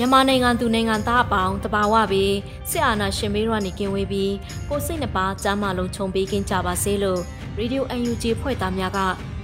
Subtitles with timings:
[0.00, 2.34] မြန်မာနိုင်ငံသူနိုင်ငံသားအပေါင်းတဘာဝပြီး
[2.70, 4.34] စစ်အာဏာရှင်မေးရနေကင်းဝေးပြီး
[4.68, 7.20] ကိုစိတ်နှပါစမ်းမလုံးခြုံပေးကင်းကြပါစေလို့
[7.58, 8.98] ရေဒီယို UNG ဖွဲ့သားများက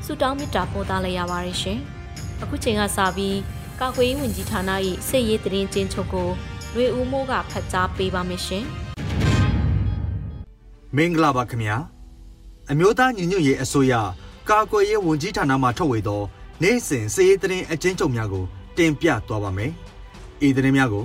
[0.04, 1.78] ဆုတောင်းမေတ္တာပို့သလိုက်ရပါတယ်ရှင်။
[2.42, 3.38] အခုချိန်ကစပြီး
[3.80, 4.70] ကာကွယ်ရေးဝန်ကြီးဌာန၏
[5.08, 6.28] စစ်ရေးတရင်ချင်းချုပ်ကို
[6.74, 8.64] ရွေဦးမိုးကဖတ်ကြားပေးပါမယ်ရှင်။
[10.96, 11.76] မင်္ဂလာပါခင်ဗျာ။
[12.70, 13.94] အမျိုးသားညီညွတ်ရေးအစိုးရ
[14.50, 16.22] ကာကွယ်ရေးဝန်ကြီးဌာနမှထုတ်ဝေသော
[16.62, 18.44] နိုင်စဉ်စစ်ရေးတရင်အချင်းချုပ်များကို
[18.76, 19.72] တင်ပြသွားပါမယ်။
[20.46, 21.04] ဤသတင်းများကို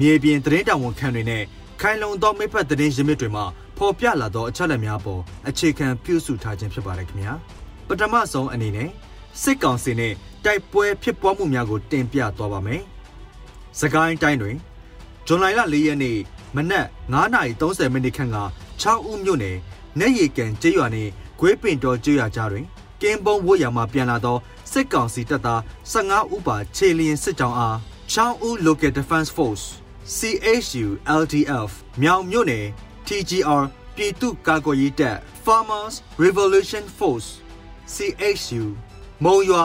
[0.00, 1.42] မြေပြင်သတင်းတာဝန်ခံတွေနဲ့
[1.80, 3.42] ခိုင်လုံသောမိဖက်သတင်းရင်းမြစ်တွေမှ
[3.76, 7.32] ဖော်ပြလာသောအချက်အလက်များပေါ်အခြေခံပြုစုထားခြင်းဖြစ်ပါတယ်ခင်ဗျာ
[7.88, 8.88] ပထမဆုံးအနေနဲ့
[9.42, 10.12] စစ်ကောင်စီနဲ့
[10.44, 12.82] တိုက်ပွဲဖြစ်ပွားမှုများကိုတင်ပြသွားပါမယ်
[13.80, 14.56] စကိုင်းတိုင်းတွင်
[15.26, 16.18] ဇွန်လလ4ရက်နေ့
[16.56, 18.38] မနက်9:30မိနစ်ခန့်က
[18.82, 19.56] 6ဦးမြို့နယ်
[19.98, 22.66] နယ်ရီကန်ကျေးရွာနှင့်ဂွေးပင်တော်ကျေးရွာကြားတွင်
[23.02, 24.36] ကင်းပုံဝတ်ရမှာပြန်လာသော
[24.72, 25.60] စစ်ကောင်စီတပ်သား
[25.92, 27.76] 15ဦးပါခြေလျင်စစ်ကြောင်းအား
[28.14, 29.64] ချောင်းဦး Local Defense Force
[30.16, 30.86] CHU
[31.20, 31.70] LDF
[32.02, 32.66] မြောင်မြို့နယ်
[33.06, 33.62] TGR
[33.96, 35.94] ပြည်သူ့ကာကွယ်ရေးတပ် Farmers
[36.24, 37.28] Revolution Force
[37.94, 38.64] CHU
[39.24, 39.64] မုံရွာ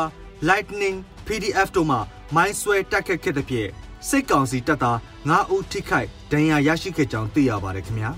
[0.49, 0.97] Lightning
[1.27, 1.97] PDF တို့မှ
[2.35, 3.69] မိုင်းဆွဲတိုက်ခတ်ခဲ့တဲ့ဖြင့်
[4.07, 4.97] စစ်ကောင်စီတပ်သား
[5.29, 8.11] 9ဦးထိခိုက်ဒဏ်ရာရရှိခဲ့ကြောင်းသိရပါတယ်ခင်ဗျာ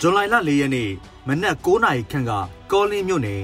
[0.00, 0.90] ဇွန်လလ4ရက်နေ့
[1.26, 2.32] မနက်9:00နာရီခန့်က
[2.72, 3.42] ကောလင်းမြို့နယ်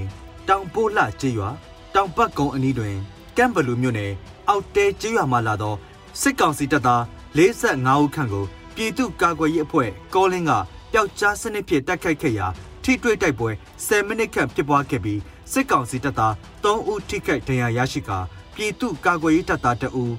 [0.48, 1.48] တောင်ပိုးလှကျေးရွာ
[1.94, 2.96] တောင်ပတ်ကုန်းအနီးတွင်
[3.36, 4.12] ကမ်ဘလူမြို့နယ်
[4.48, 5.74] အောက်တဲကျေးရွာမှလာသော
[6.20, 7.02] စစ်ကောင်စီတပ်သား
[7.36, 8.44] 45ဦးခန့်ကို
[8.74, 10.52] ပြည်သူ့ကာကွယ်ရေးအဖွဲ့ကောလင်းက
[10.92, 12.46] ပျောက်ကြားစနစ်ဖြင့်တိုက်ခိုက်ခဲ့ရာ
[12.82, 13.50] ထိတွေ့တိုက်ပွဲ
[13.84, 15.20] 10မိနစ်ခန့်ဖြစ်ပွားခဲ့ပြီး
[15.52, 16.32] စစ်ကောင်စီတပ်သား
[16.64, 18.18] 3ဦးထိခိုက်ဒဏ်ရာရရှိကာ
[18.54, 20.14] ပြည်သူ့ကာကွယ်ရေးတပ်သား2ဦး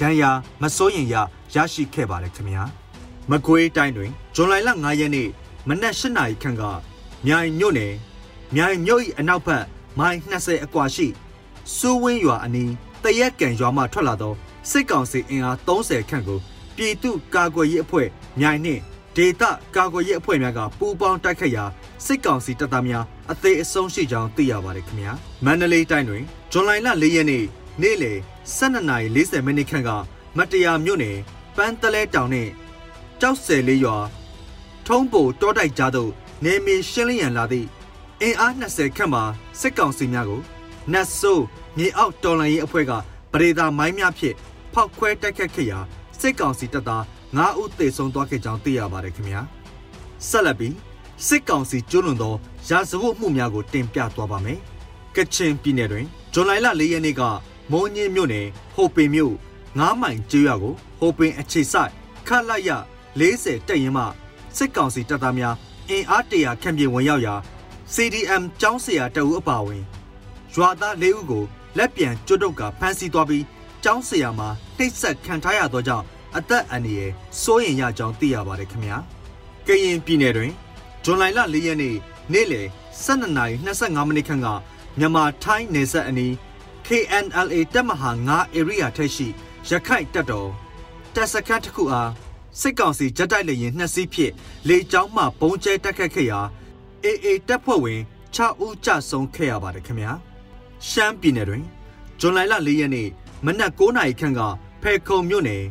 [0.00, 0.30] ဒဏ်ရာ
[0.62, 1.14] မစိုးရင်ရ
[1.54, 2.62] ရရှိခဲ့ပါတယ်ခင်ဗျာ
[3.30, 5.28] မကွေးတိုင်းတွင်ဇွန်လ9ရက်နေ့
[5.68, 6.62] မနက်8နာရီခန့်က
[7.26, 7.94] မြိုင်မြို့နယ်
[8.54, 9.64] မြိုင်မြို့၏အနောက်ဘက်
[9.98, 11.06] မိုင်20အကွာရှိ
[11.76, 12.72] စူးဝင်းရွာအနီး
[13.02, 14.34] တရက်ကန်ရွာမှထွက်လာသော
[14.70, 16.38] စစ်ကောင်စီအင်အား30ခန့်ကို
[16.76, 18.08] ပြည်သူ့ကာကွယ်ရေးအဖွဲ့
[18.40, 18.82] မြိုင်နှင့်
[19.16, 19.42] ဒေသ
[19.76, 21.64] ကာကွယ်ရေးအဖွဲ့များကပူးပေါင်းတိုက်ခတ်ရာ
[22.06, 25.12] စစ်ကောင်စီတပ်သားများအသေးအဆုံးရှိကြောင်းသိရပါတယ်ခင်ဗျာ
[25.44, 27.44] မန္တလေးတိုင်းတွင်ဇွန်လ4ရက်နေ့
[27.82, 28.18] နေ့လယ်
[28.58, 29.90] 12:40မိနစ်ခန့်က
[30.38, 31.16] မတရားမြို့နယ်
[31.56, 32.50] ပန်းတလဲတောင်နှင့်
[33.20, 33.96] ကြောက်ဆယ်လေးရွာ
[34.86, 36.10] ထုံးပိုတောတိုက်ကြားသို့
[36.44, 37.68] နေမီရှင်းလင်းရန်လာသည့်
[38.22, 39.20] အင်အား20ခန့်မှ
[39.60, 40.42] စစ်ကောင်စီများကို
[40.92, 41.44] နတ်ဆိုး
[41.76, 42.92] မြေအောက်တော်လှန်ရေးအဖွဲ့က
[43.32, 44.36] ပရိသာမိုင်းများဖြင့်
[44.74, 45.78] ဖောက်ခွဲတိုက်ခတ်ခဲ့ရာ
[46.20, 47.02] စစ်ကောင်စီတပ်သား
[47.36, 49.40] 9ဦးသေဆုံးသွားခဲ့ကြောင်းသိရပါတယ်ခင်ဗျာ
[50.28, 50.76] ဆက်လက်ပြီး
[51.26, 52.34] စစ်ကောင်စီကျွလွန်သော
[52.68, 54.58] ရာဇဝတ်မှုများကိုတင်ပြသွားပါမယ်
[55.16, 57.22] ကချင်ပြည်နယ်တွင်ဇွန်လလ4ရက်နေ့က
[57.72, 59.34] မုံညင်းမြို့နယ်ဟိုပင်မြို့
[59.68, 61.90] 9မိုင်ကျေးရွာကိုဟိုပင်အခြေဆိုင်
[62.28, 62.70] ခတ်လိုက်ရ
[63.20, 64.04] 40တက်ရင်မှ
[64.56, 65.54] စစ်ကောင်စီတပ်သားများ
[65.88, 67.34] အင်အားတရာခန့်ပြဝင်ရောက်ရာ
[67.94, 69.82] CDM ကျောင်းဆရာတအူးအပါဝင်
[70.54, 71.44] ရွာသား၄ဦးကို
[71.78, 73.44] လက်ပြန်ကျွတ်တုတ်ကဖမ်းဆီးသွားပြီး
[73.84, 74.48] ကျောင်းဆရာမှာ
[74.78, 76.04] နှိပ်စက်ခံထားရသောကြောင့်
[76.36, 77.10] အသက်အန္တရာယ်
[77.42, 78.96] စိုးရင်ရကြောင်းသိရပါတယ်ခင်ဗျာ။
[79.66, 80.52] ကရင်ပြည်နယ်တွင်
[81.04, 81.96] ဇွန်လလ၄ရက်နေ့
[82.32, 82.66] နေ့လယ်
[83.04, 84.48] 12:25မိနစ်ခန့်က
[84.98, 86.32] မြန်မာထိုင်းနယ်စပ်အနီး
[86.86, 89.26] KNLA တပ်မဟာ9 area ထက်ရှိ
[89.68, 90.50] ရခိုင်တပ်တော်
[91.14, 92.10] တပ်စခန်းတစ်ခုအား
[92.60, 94.32] စစ်ကောင်စီဂျက်တိုက်လေယာဉ်နှစ်စီးဖြင့်
[94.68, 96.40] လေကြောင်းမှပုံကျဲတက်ခတ်ခဲ့ရာ
[97.04, 98.00] AA တပ်ဖွဲ့ဝင်
[98.34, 100.12] 6ဦးကြဆုံးခဲ့ရပါတယ်ခင်ဗျာ
[100.88, 101.64] ရှမ်းပြည်နယ်တွင်
[102.20, 103.08] ဇွန်လလ4ရက်နေ့
[103.44, 104.40] မနက်9နာရီခန့်က
[104.86, 105.64] ဖဲခုံမြို့နယ်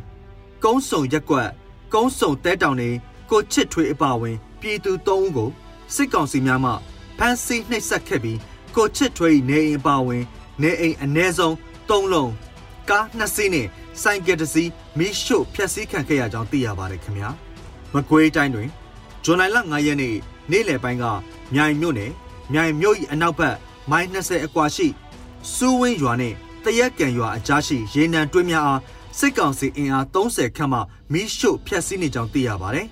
[0.64, 1.50] ကုန်းစုံရက်ကွက်
[1.94, 2.90] ကုန်းစုံတဲတောင်နေ
[3.30, 5.50] ကိုချစ်ထွေးအပါဝင် ပြည်သူ၃ဦးကို
[5.94, 6.72] စစ်ကောင်စီများမှ
[7.18, 8.38] ဖမ်းဆီးနှိပ်စက်ခဲ့ပြီး
[8.76, 10.22] ကိုချစ်ထွေးနေအိမ်ပါဝင်
[10.62, 11.54] နေအိမ်အ ਨੇ ဆုံး
[11.88, 12.32] ၃လုံး
[12.90, 13.66] ကားနှစ်စီးနဲ့
[14.02, 17.30] ဆိုင်ကယ်တစ်စီးမိရှို့ဖျက်ဆီးခံခဲ့ရကြောင်းသိရပါတယ်ခင်ဗျာ
[17.94, 18.68] မကွေးတိုင်းတွင်
[19.24, 20.14] ဇွန်လ9ရက်နေ့
[20.50, 21.04] နေ့လယ်ပိုင်းက
[21.54, 22.12] မြိုင်မြို့နယ်
[22.52, 23.56] မြိုင်မြို့၏အနောက်ဘက်
[23.90, 24.86] မိုင်20အကွာရှိ
[25.54, 26.34] စူးဝင်းရွာနဲ့
[26.64, 28.80] တရက်ကံရွာအကြားရှိရေနံတွင်းများအား
[29.18, 30.80] စစ်ကောင်စီအင်အား30ခန့်မှ
[31.12, 32.86] မီးရှို့ဖျက်ဆီးနေကြောင်းသိရပါတယ်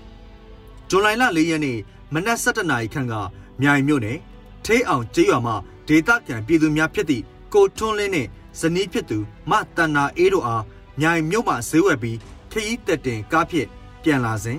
[0.90, 1.78] ။ဇွန်လလ4ရက်နေ့
[2.12, 3.14] မနက်7:00နာရီခန့်က
[3.60, 4.18] မြိုင်မြို့နယ်
[4.64, 5.56] ထေးအောင်ကျေးရွာမှာ
[5.88, 7.22] ဒေသခံပြည်သူများဖြစ်သည့်
[7.54, 8.26] ကိုထွန်းလင်းနဲ့
[8.60, 9.18] ဇနီးဖြစ်သူ
[9.50, 10.64] မတန်နာအေးတို့အား
[11.00, 12.18] မြိုင်မြို့မှာဈေးဝယ်ပြီး
[12.52, 13.68] ခရီးတက်တင်ကားဖြင့်
[14.02, 14.58] ပြန်လာစဉ်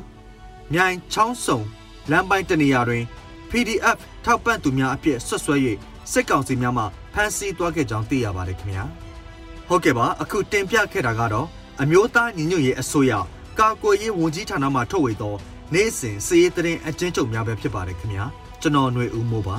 [0.74, 1.60] မြိုင်ချောင်းစုံ
[2.12, 3.04] လမ်းပိုင်းတနေရာတွင်
[3.50, 5.56] PDF ထောက်ပံ့သူများအဖြစ်ဆွတ်ဆွဲ၍
[6.12, 6.84] စစ်ကောင်စီများမှ
[7.14, 8.86] ဖမ်းဆီးသွားခဲ့ကြောင်းသိရပါတယ်ခင်ဗျာ
[9.76, 11.48] ဟုတ်ကဲ့ပါအခုတင်ပြခဲ့တာကတော့
[11.82, 13.14] အမျိုးသားညီညွတ်ရေးအစိုးရ
[13.60, 15.36] ကာကွယ်ရေးဝန်ကြီးဌာနမှထုတ်ဝေသော
[15.74, 18.26] နေ့စဉ်စည်ရေးသတင်းအကျဉ်းချုပ်များပဲဖြစ်ပါတယ်ခင်ဗျာ
[18.62, 19.58] ကျွန်တော်ຫນွေဦးမိုးပါ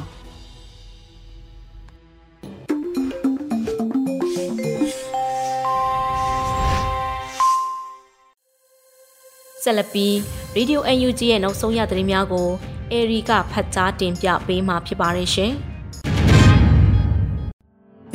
[9.63, 10.13] ဆက်လက်ပြီး
[10.57, 12.49] Radio UNG ရဲ့နောက်ဆုံးရသတင်းများကို
[12.93, 15.55] အေရီကဖတ်ကြားတင်ပြပေးမှာဖြစ်ပါတယ်ရှင်။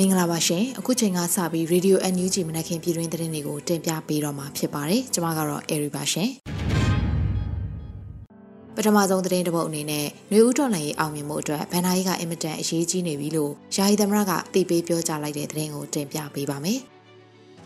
[0.02, 6.30] မင်္ဂလာပါရှင်အခုချိန်ကစပြီး Radio NUG မနက်ခင်းပြည်တွင်းသတင်းတွေကိုတင်ပြပေးတော့မှာဖြစ်ပါတယ်ကျွန်မကတော့ Airy ပါရှင်
[8.76, 16.80] ပထမဆုံးသတင်းတစ်ပုဒ်အနေနဲ့နှွေဦးတော်လှန်ရေးအောင်မြင်မှုအတွက်ဗန်နာယီကအင်မတန်အရေးကြီးနေပြီလို့ယာယီသမရကတည်ပေးပြောကြားလိုက်တဲ့သတင်းကိုတင်ပြပေးပါမယ်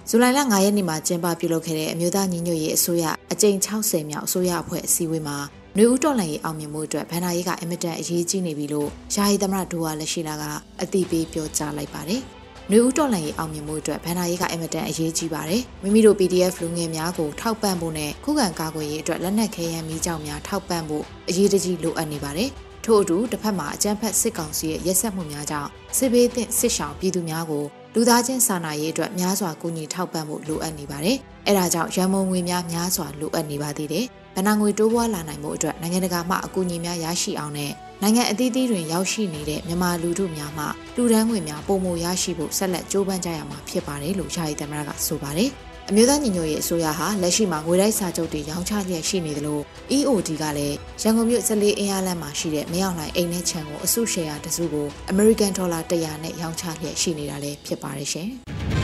[0.09, 5.37] ဇူလိုင်လ9ရက်နေ့မှာကျင်းပပြုလုပ်ခဲ့တဲ့အမျိုးသားညီညွတ်ရေးအစိုးရအကြိမ်60မြောက်အစိုးရအဖွဲ့အစည်းအဝေးမှာ
[5.77, 10.43] နှွေဦးတော်လှန်ရေးအောင်မြင်မှုအတွက်ဗန်နာရေးကအင်မတန်အရေးကြီးနေပြီလို့ယာယီသမရဒူဝါလက်ရှိလာက
[10.81, 12.21] အသိပေးပြောကြားလိုက်ပါတယ်။
[12.69, 22.49] နှွေဦးတော်လှန်ရေးအောင်မြင်မှုအတွက်ဗန်နာရေးကအင်မတန်အရေးကြီးပါတယ်။မိမိတို့ PDF လူငယ်များကိုထောက်ပံ့ဖို့နဲ့ခုခံကာကွယ်ရေးအတွက်လက်နက်ခဲယမ်းမီးကြောင်များထောက်ပံ့ဖို့အရေးတကြီးလိုအပ်နေပါတယ်။
[22.85, 31.17] ထို့အတူတစ်ဖက်မှာအကြမ်းဖက်စစ်ကောင်စီရဲ့ရက်စက်မှုများကြောင့်စစ်ဘေးသင့်စစ်ရှောင်ပြည်သူများကိုလူသားချင်းစာနာရေးအတွက်များစွာကူညီထောက်ပံ့ဖို့လိုအပ်နေပါတယ်။
[31.47, 37.71] အဲဒါကြောင့်ရန်မုံငွေများများစွာလိုအပ်နေပါသေးတယ်။ ဗဏ္ဍာငွေတိုးပွားလာနိုင်မှုအတွက်နိုင်ငံတကာမှအကူအညီများရရှိအောင်နဲ့
[38.01, 40.65] နိုင်ငံအသီးသီးတွင်ရောက်ရှိနေတဲ့မြန်မာလူထုများမှ
[40.95, 45.49] လူဒန်းငွေများပုံမရရှိဖို့ဆက်လက်ကြိုးပမ်းကြရမှာဖြစ်ပါတယ်လို့ယာယီသမ္မတကဆိုပါတယ်။
[45.89, 49.59] အမျိုးသားညီညွတ်ရေးအစိုးရဟာလက်ရှိမှာငွေတိုက်စာချုပ်တွေရောင်းချလျက်ရှိနေသလို
[49.97, 58.29] EOD ကလည်းရန်ကုန်မြို့14အင်အားလမ်းမှာရှိတဲ့မရောက်နိုင်အိမ်နဲ့ခြံကိုအစုရှယ်ယာတစုကို American Dollar 100နဲ့ရောင်းချလျက်ရှိနေတာလည်းဖြစ်ပါတယ်ရှင်။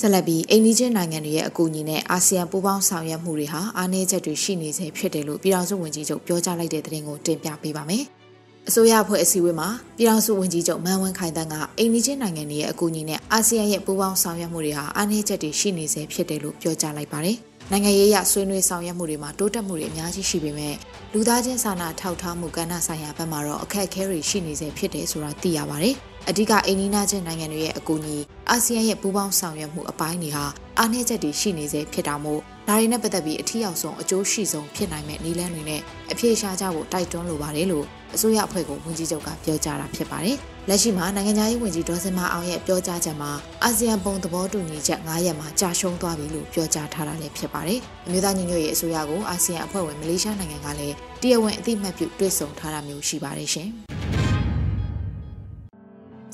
[0.00, 8.04] ဆက်လက်ပြီးအိန္ဒိချင်းနိုင်ငံတွေရဲ့အကူအညီနဲ့အာဆီယံပူးပေါင်းဆောင်ရွက်မှုတွေဟာအားနည်းချက်တွေရှိနေစေဖြစ်တယ်လို့ပြည်ထောင်စုဝန်ကြီးချုပ်ပြောကြားလိုက်တဲ့သတင်းကိုတင်ပြပေးပါမယ်။
[8.68, 17.36] အစိုးရအဖွဲ့အစည်းအဝေးမှာပြည်ထောင်စုဝန်ကြီးချုပ်မန်ဝင်းခိုင်တန်းကအိန္ဒိချင်းနိုင်ငံတွေရဲ့အကူအညီနဲ့အာဆီယံရဲ့ပူးပေါင်းဆောင်ရွက်မှုတွေဟာအားနည်းချက်တွေရှိနေစေဖြစ်တယ်လို့ပြောကြားလိုက်ပါတယ်။
[17.70, 20.74] နိုင်ငံရေးရဆွေးနွေးဆောင်ရွက်မှုတွေမှာတိုးတက်မှုတွေအများကြီးရှိပေမဲ့
[21.12, 25.96] လူသားချင်းစာနာထောက်ထားမှုကဏ္ဍဆိုင်ရာဘက်မှာတော့အခက်အခဲတွေရှိနေစေဖြစ်တယ်ဆိုတာသိရပါတယ်။
[26.30, 28.16] အဓိကအိန္ဒိနာချင်းနိုင်ငံတွေရဲ့အကူအညီ
[28.50, 30.44] အာဆီယံရဲ့ပူးပေါင်းဆောင်ရွက်မှုအပိုင်းတွေဟာ
[30.78, 35.80] အားနည်းချက်တွေရှိနေစေဖြစ်တာမို့ဒါတွေနဲ့ပတ်သက်ပြီးအထီးအောင်ဆုံးအကျိုးရှိဆုံးဖြစ်နိုင်မဲ့နည်းလမ်းတွေနဲ့
[36.12, 40.36] အပြေရှားကြဖို့တိုက်တွန်းလိုပါတယ်လို့အစိုးရအဖွဲ့ကဝန်ကြီးချုပ်ကပြောကြားတာဖြစ်ပါတယ်။
[40.68, 43.30] လက်ရှိမှာနိုင်ငံသားရေးဝန်ကြီးဒေါ်စင်မအောင်ရဲ့ပြောကြားချက်မှာ
[43.64, 53.70] အာဆီယံပုံသဘောတူညီချက်9ရက်မှာကြာရှုံးသွားပြီလို့ပြောကြားထားတာလည်းဖြစ်ပါတယ်။အမျိုးသားညီညွတ်ရေးအစိုးရကိုအာဆီယံအဖွဲ့ဝင်မလေးရှားနိုင်ငံကလည်းတရားဝင်အသိမှတ်ပြုတွေ့ဆုံထားတာမျိုးရှိပါတယ်ရှင်။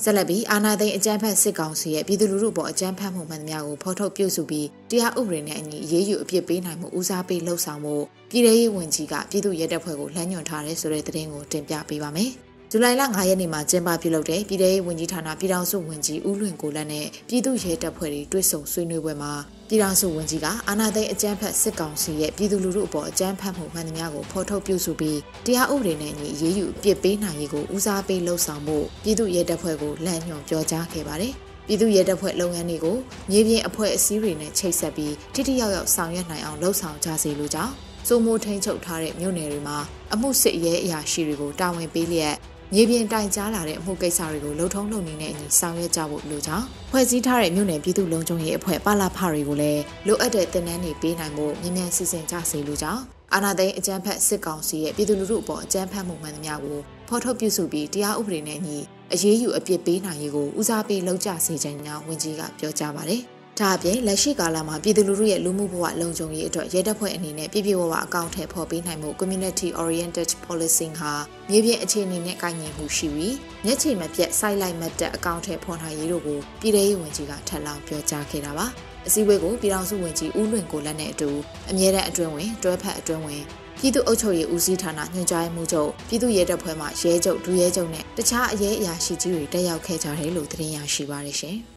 [0.03, 7.95] ဆက်လက်ပြီးအာဏာသိမ်းအကြမ်းဖက်စစ်ကောင်စီရဲ့ပြည်သူလူထုပေါ်အကြမ်းဖက်မှုမှန်သမျှကိုဖော်ထုတ်ပြုစုပြီးတရားဥပဒေနဲ့အညီအရေးယူအပြစ်ပေးနိုင်မှုဦးစားပေးလှုပ်ဆောင်မှု
[8.31, 12.31] ပြည်ထရေးဝန်ကြီးကပြည်သူရဲတပ်ဖွဲ့ကိုလှမ်းညွှန်ထားတဲ့ဆိုတဲ့သတင်းကိုတင်ပြပေးပါမယ်။
[12.75, 19.33] ဇူလိုင်လ9ရက်နေ့မှာကျင်းပပြုလုပ်တဲ့ပြည်ထောင်စုဝန်ကြီးဌာနပြည်ထောင်စုဝန်ကြီးဦးလွင်ကိုလက်နဲ့ပြည်သူ့ရဲတပ်ဖွဲ့တွေတွေ့ဆုံဆွေးနွေးပွဲမှာ
[19.67, 31.33] ပြည်ထောင်စုဝန်ကြီးကအာဏာသိမ်းအကြမ်းဖက်စစ်ကောင်စီရဲ့ပြည်သူလူထုအပေါ်အကြမ်းဖက်မှုမှန်သမျှကိုဖော်ထုတ်ပြုစုပြီးတရားဥပဒေနဲ့အညီအရေးယူအပြစ်ပေးနိုင်ရေးကိုဦးစားပေးလှုံ့ဆော်မှုပြည်သူ့ရဲတပ်ဖွဲ့ကိုလမ်းညွှန်ပြောကြားခဲ့ပါတယ်။
[31.67, 32.97] ပြည်သူ့ရဲတပ်ဖွဲ့လုပ်ငန်းတွေကို
[33.31, 37.73] မြေပြင်အဖွဲ့အစည်းတွေနဲ့ချိတ်ဆက်ပြီးထိထိရောက်ရောက်ဆောင်ရွက်နိုင်အောင်လှုံ့ဆော်ကြစေလိုကြောင်း
[38.07, 39.77] စိုးမိုးထိန်ချုပ်ထားတဲ့မြို့နယ်တွေမှာ
[40.13, 42.35] အမှုစစ်ရဲအရာရှိတွေကိုတာဝန်ပေးလျက်
[42.75, 53.01] မြေပြင်တိုင်ကြားလာတဲ့အမှုကိစ္စတွေကိုလုံထုံးလုံနေတဲ့အညီဆောင်ရွက်ကြဖို့လိုကြောင်းဖွဲ့စည်းထားတဲ့မြို့နယ်ပြည်သူ့လုံခြုံရေးအဖွဲ့ပါလာဖတွေကိုလည်းလိုအပ်တဲ့တင်နန်းတွေပေးနိုင်ဖို့မြန်မြန်စီစဉ်ကြစေလိုကြောင်း
[53.33, 58.77] အာဏာသိမ်းအကြမ်းဖက်စစ်ကောင်စီရဲ့ပြည်သူလူထုအပေါ်အကြမ်းဖက်မှုမှန်သမျှကိုဖော်ထုတ်ပြုစုပြီးတရားဥပဒေနဲ့အညီ
[59.13, 63.23] အရေးယူအပြစ်ပေးနိုင်ရေးကိုဦးစားပေးလှုံ့ဆော်စေချင်ကြောင်းဝန်ကြီးကပြောကြားပါတယ်။
[63.59, 71.13] ဒါအပြင်လက်ရှိကာလမှာပြည်သူလူထုရဲ့လူမှုဘဝလုံခြုံရေးအတွက်ရဲတပ်ဖွဲ့အနေနဲ့ပြည်ပြည့်ဝဝအကောင့်ထဲပေါ်ပေးနိုင်မှု community oriented policing ဟာ
[71.49, 78.67] မြေပြင်အခြေအနေနဲ့ကိုင်ညီမှုရှိပြီးမျက်ခြေမပြတ်စိုက်လိုက်မတ်တဲ့အကောင့်ထဲပေါ်နိုင်ရေးတို့ကိုပြည်ထရေးဝန်ကြီးကထပ်လောင်းပြောကြားခဲ့တာပါ
[79.07, 81.29] အစည်းအဝေးကိုပြည်ထောင်စုဝန်ကြီးဦးလွင်ကိုလက်နဲ့အတူ
[81.69, 83.43] အမြဲတမ်းအတွင်းဝင်တွဲဖက်အတွင်းဝင်
[83.79, 91.59] ပြည်သူ့အုပ်ချုပ်ရေးဦးစီးဌာနညွှန်ကြားမှုချုပ်ပြည်သူ့ရဲတပ်ဖွဲ့မှရဲချုပ်ဒုရဲချုပ်နဲ့တခြားအရေးအရာရှိကြီးတွေတက်ရောက်ခဲ့ကြတယ်လို့သတင်းရရှိပါရရှင်။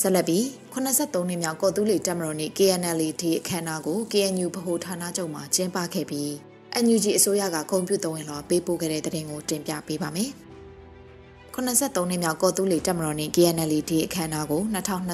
[0.00, 6.30] ဆက်လက်ပြီး83နှစ်မြောက်ကော်တူးလီတက်မတော်နေ့ KNL ဒီအခမ်းအနားကို KNU ဗဟိုဌာနချုပ်မှာကျင်းပခဲ့ပြီး
[6.84, 10.30] NUG အစိုးရကဂုဏ်ပြုတော်ဝင်လောပေးပို့ခဲ့တဲ့တဲ့တင်ကိုတင်ပြပေးပါမယ်။
[11.54, 14.62] 83နှစ်မြောက်ကော်တူးလီတက်မတော်နှင့် KNL ဒီအခမ်းအနားကို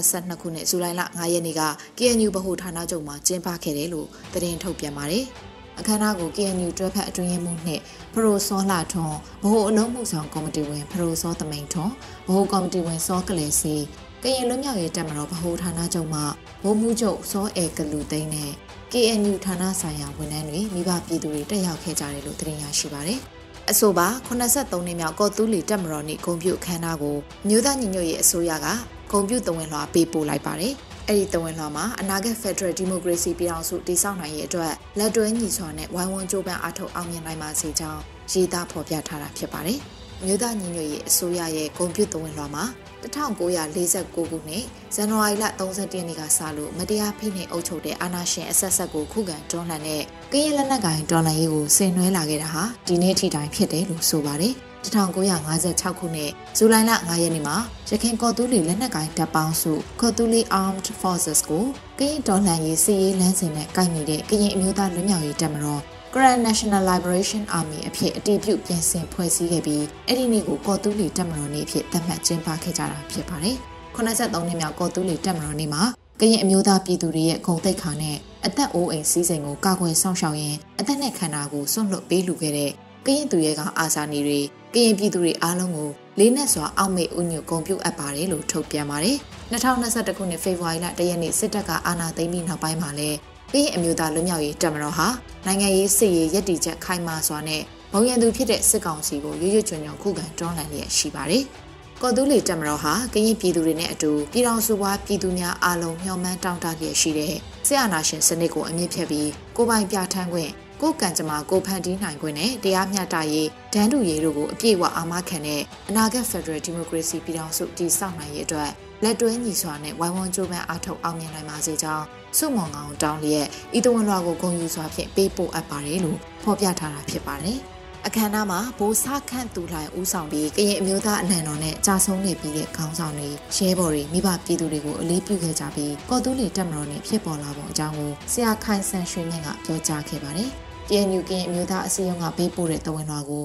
[0.00, 1.62] 2022ခုနှစ်ဇူလိုင်လ9ရက်နေ့က
[1.98, 5.24] KNU ဗဟိုဌာနချုပ်မှာကျင်းပခဲ့တယ်လို့သတင်းထုတ်ပြန်ပါတယ်။
[5.78, 11.92] အခမ်းအနားကို KNU တွဲဖက်အတွင်းရေးမှူးနှင့်ဖရိုစောလာထွန်းဗဟိုအလုံးမှုဆောင်ကော်မတီဝင်ဖရိုစောသမိန်ထွန်း
[12.26, 13.76] ဗဟိုကော်မတီဝင်စောကလေးစီ
[14.22, 16.20] ကရင်လွတ်မြောက်ရေးတက်မတော်ဗဟိုဌာနချုပ်မှ
[16.62, 18.52] ဗိုလ်မှူးချုပ်စောအေကလူသိန်းနဲ့
[18.92, 23.20] KNU ဌာနဆိုင်ရာဝန်ထမ်းတွေမိဘပြည်သူတွေတက်ရောက်ခဲ့ကြတယ်လို့သတင်းရရှိပါတယ်။
[23.70, 27.16] အဆိုပါ83နှစ်မြောက်ကော်တူးလီတက်မတော်နေ့ဂုံပြုအခမ်းအနားကို
[27.48, 28.66] မြို့သားညီညွတ်ရေးအစိုးရက
[29.10, 30.72] ဂုံပြုတဝင်လွှာပေးပို့လိုက်ပါတယ်။
[31.08, 38.00] အဲ့ဒီတဝင်လွှာမှာအနာဂတ် Federal Democracy ပြည်အောင်စုတည်ဆောက်နိုင်ရေးအတွက်လက်တွဲညီစွာနဲ့ဝိုင်းဝန်းကြိုးပမ်းအားထုတ်အောင်မြင်နိုင်ပါစေကြောင်း
[38.32, 39.78] ရေးသားဖော်ပြထားတာဖြစ်ပါတယ်။
[40.24, 42.64] မြို့သားညီညွတ်ရေးအစိုးရရဲ့ဂုံပြုတဝင်လွှာမှာ
[43.02, 54.54] 1949ခုနှစ်ဇန်နဝါရီလ31ရက်နေ့ကစလို့မတရားဖိနှိပ်အုပ်ချုပ်တဲ့အာဏာရှင်အဆက်ဆက်ကိုခုခံတွန်းလှန်တဲ့ကရင်လက်နက်ကိုင်တော်လှန်ရေးကိုဆင်နွှဲလာခဲ့တာဟာဒီနေ့ထိတိုင်ဖြစ်တယ်လို့ဆိုပါတယ်
[54.86, 57.56] 1956ခုနှစ်ဇူလိုင်လ9ရက်နေ့မှာ
[57.88, 61.64] ရခိုင်ကော်တူးလီလက်နက်ကိုင်တပ်ပေါင်းစုကော်တူးလီ Armed Forces ကို
[61.98, 65.82] ကရင်တော်လှန်ရေးစီးရေးလမ်းစဉ်နဲ့ကိုင်နေတဲ့ကရင်အမျိုးသားလွတ်မြောက်ရေးတပ်မတော်
[66.14, 73.56] Grand National Liberation Army အဖြစ်အတည်ပြုပြင်ဆင်ဖွဲ့စည်းခဲ့ပြီးအဲ့ဒီနေ့ကိုကော်တူးလီတပ်မတော်နေ့အဖြစ်သတ်မှတ်ကျင်းပခဲ့ကြတာဖြစ်ပါတယ်။
[73.96, 75.82] 83နှစ်မြောက်ကော်တူးလီတပ်မတော်နေ့မှာ
[76.20, 82.70] ကရင်အမျိုးသားပြည်သူတွေရဲ့ဂုဏ်သိက္ခာနဲ့အသက်အိုးအိမ်စီးစိမ်ကိုကာကွယ်ဆောင်ရှောက်ရင်းအသက်နဲ့ခန္ဓာကိုစွန့်လွတ်ပေးလူခဲ့တဲ့
[83.06, 84.40] ကရင်သူရဲကောင်အာဇာနည်တွေ
[84.74, 89.16] ကရင်ပြည်သူတွေအားလုံးကိုလေးနက်စွာအောက်မေ့ဥညွတ်ဂုဏ်ပြုအပ်ပါတယ်လို့ထုတ်ပြန်ပါတယ်။
[89.52, 93.18] 2021ခုနှစ်ဖေဖော်ဝါရီလ၁ရက်နေ့စစ်တပ်ကအာဏာသိမ်းပြီးနောက်ပိုင်းမှာလည်း
[93.52, 95.08] ကရင်အမျိုးသားလွတ်မြောက်ရေးတပ်မတော်ဟာ
[95.46, 97.62] နိုင်ငံရေးစစ်ရေးရည်တည်ချက်ခိုင်မာစွာနဲ့
[97.92, 101.44] ဘုံရန်သူဖြစ်တဲ့စစ်ကောင်စီကိုရွရွချွန်ချွန်ခုခံတွန်းလှန်လျက်ရှိပါတယ်။
[102.02, 107.34] ကော်တူးလီတက်မတော်ဟာကရင်ပြည်သူတွေနဲ့အတူပြည်တော်စုပွားပြည်သူများအားလုံးမျှော်မှန်းတောင်းတလျက်ရှိတဲ့
[107.66, 110.50] ဆရာနာရှင်စနစ်ကိုအမြင့်ဖြတ်ပြီးကိုပိုင်ပြဋ္ဌာန်းခွင့်
[110.82, 118.70] ကိုကံကြမ္မာကိုဖန်တီးနိုင်ခွင့်နဲ့တရားမျှတရေးဒန်းတူရေးတို့ကိုအပြည့်အဝအာမခံတဲ့အနာဂတ် Federal Democracy ပြည်ထောင်စုတည်ဆောက်နိုင်ရေးအတွက်
[119.02, 122.04] လက်တွဲညီစွာနဲ့ဝိုင်းဝန်းကြိုးပမ်းအားထုတ်အောင်မြင်နိုင်ပါစေကြောင်း
[122.38, 127.58] စုမွန်ကောင်တောင်းလျက်ဤတဝန်လွှာကိုဂုဏ်ယူစွာဖြင့်ပေးပို့အပ်ပါတယ်လို့ဖော်ပြထားတာဖြစ်ပါတယ်။
[128.06, 140.50] အခမ်းအနားမှာဘိုးစခန့်သူလှိုင်ဦးဆောင်ပြီးကရင်အမျိုးသားအလံတော်နဲ့ကြာဆုံးနေပြီးတဲ့ခေါင်းဆောင်တွေရဲဘော်တွေမိဘပြည်သူတွေကိုအလေးပြုခဲ့ကြပြီးကော်တူးလီတက်မတော်နဲ့ဖြစ်ပေါ်လာပုံအကြောင်းကိုဆရာခိုင်ဆန်ရွှေမြင့်ကပြောကြားခဲ့ပါတယ်။
[140.88, 143.44] KNU ကရင်အမျိုးသားအစည်းအရုံးကပေးပို့တဲ့တဝန်လွှာကို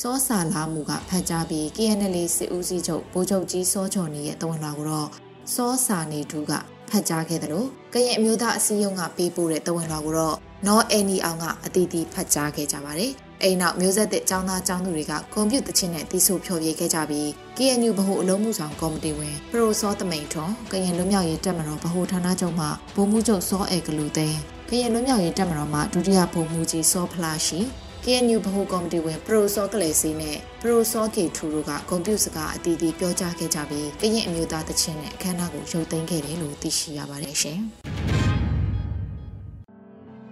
[0.00, 5.08] စောစာလာမှုကဖတ်ကြားပြီး KNL စစ်ဦးစီးချုပ်ဗိုလ်ချုပ်ကြီးစောချော်နေရဲ့တဝန်လွှာကိုတော့
[5.54, 6.52] စောစာနေတူက
[6.90, 27.60] ဖတ်ကြားခဲ့တယ်လို့ ကရင်အမျိုးသားအစည်းအရုံးကပေးပို့တဲ့တဝန်လွှာကိုတော့နော်အန်နီအောင်ကအတီးတီးဖတ်ကြားခဲ့ကြပါတယ်။အိမ်နောက်မျိုးဆက်တဲ့ចောင်းသားចောင်းသူတွေကကွန်ပျူတာချင်းနဲ့တီးဆိုဖျော်ဖြေခဲ့ကြပြီး KNU ဗဟိုအလုံးမှုဆောင်ကော်မတီဝင်ပရိုစောသမိန်ထွန်းကရင်လွတ်မြောက်ရေးတပ်မတော်ဗဟိုဌာနချုပ်မှဗိုလ်မှူးချုပ်စောအေကလူသိန်းကရင်လွတ်မြောက်ရေးတပ်မတော်မှဒုတိယဗိုလ်မှူးကြီးစောဖလာရှိ
[28.06, 37.58] KNU ဗဟိုကော်မတီဝင်ပရိုစောကလေးစီနဲ့ပရိုစောကေထူတို့ကကွန်ပျူတာစကားအတီးတီးပြောကြားခဲ့ကြပြီးကရင်အမျိုးသားတချင်းနဲ့အခမ်းအနားကိုရုပ်သိမ်းခဲ့တယ်လို့သိရှိရပါတယ်ရှင်။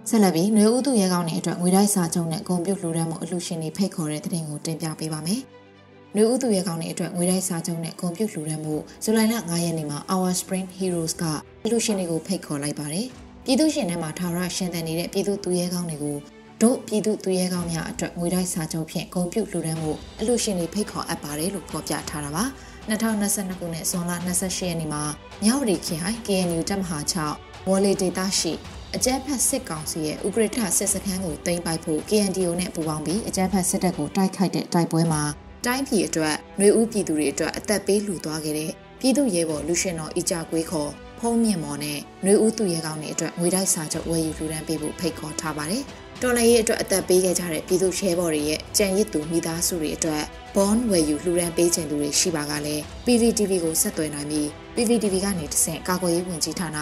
[0.09, 5.41] ဆက်လက်ပြီးຫນွေဦးသူရဲကောင်းတွေအတွက်ငွေတိုက်စာချုပ်နဲ့ကွန်ပျူတာလူရမ်းမှုအလှရှင်တွေဖိတ်ခေါ်တဲ့တဲ့တင်ကိုတင်ပြပေးပါမယ်။
[6.15, 11.23] နှွေဦးသူရဲကောင်းတွေအတွက်ငွေတိုက်စာချုပ်နဲ့ကွန်ပျူတာလူရမ်းမှုဇူလိုင်လ9ရက်နေ့မှာ Our Spring Heroes က
[11.65, 13.07] အလှရှင်တွေကိုဖိတ်ခေါ်လိုက်ပါတယ်။
[13.45, 16.17] ပြည်သူရှင်ထဲမှာထာဝရရှင်သန်နေတဲ့ပြည်သူသူရဲကောင်းတွေကို
[16.61, 22.43] တို့ပြည်သူသူရဲကောင်းများအတွက်ငွေတိုက်စာချုပ်ဖြင့်ဂုဏ်ပြုလှူဒန်းမှုအလှူရှင်တွေဖိတ်ခေါ်အပ်ပါတယ်လို့ဖော်ပြထားတာပါ
[22.89, 25.03] 2022ခုနှစ်ဇွန်လ28ရက်နေ့မှာ
[25.43, 26.97] မြဝတီခရိုင် KNU တပ်မဟာ
[27.33, 28.53] 6ဝေါ်လေဒေတာရှိ
[28.95, 35.23] အကြမ်းဖက်စစ်ကောင်စီရဲ့ဥက္ကဋ္ဌစစ်စခန်းကိုသိမ်းပိုက်ဖို့ KNDO နဲ့ပူးပေါင်းပြီးအကြမ်းဖက်စစ်တပ်ကိုတိုက်ခိုက်တဲ့တိုက်ပွဲမှာ
[35.65, 45.85] တိုင်းပြည်အတွက်နှွေဦးပြည်သူတွေအတွက်အသက်ပေးလှူသွားခဲ့တဲ့ပြည်သူရဲဘော်လူရှင်တော်ဤကြကွေးခေါ်ဖုံးမြင့်မော်နဲ့နှွေဦးသူရဲကောင်းတွေအတွက်ငွေတိုက်စာချုပ်ဝယ်ယူလှူဒန်းပေးဖို့ဖိတ်ခေါ်ထားပါတယ်။
[46.23, 50.23] တော်လှန်ရေးအတွက်အသက်ပေးခဲ့ကြတဲ့ပြည်သူရဲဘော်တွေရဲ့ကြံရစ်သူမိသားစုတွေအတွက်
[50.55, 56.77] bond ဝယ်ယူလှူဒန်းပေးခြင်းသူတွေရှိပါကလည်း PVTV ကိုဆက်သွယ်နိုင်ပြီး PVTV ကနေတဆင့်ကာကွယ်ရေးဝန်ကြီးဌာန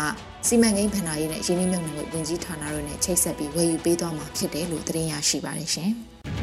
[0.47, 5.91] စီမံကိန်းဗဏ္ဍာရေးနဲ့ရင်းနှီးမြှုပ်နှံမှုဝန်ကြီးဌာနတို့နဲ့ချိတ်ဆက်ပြီးဝယ်ယူပေးသွားမှာဖြစ်တယ်လို့သတင်းရရှိပါတယ်ရှင်။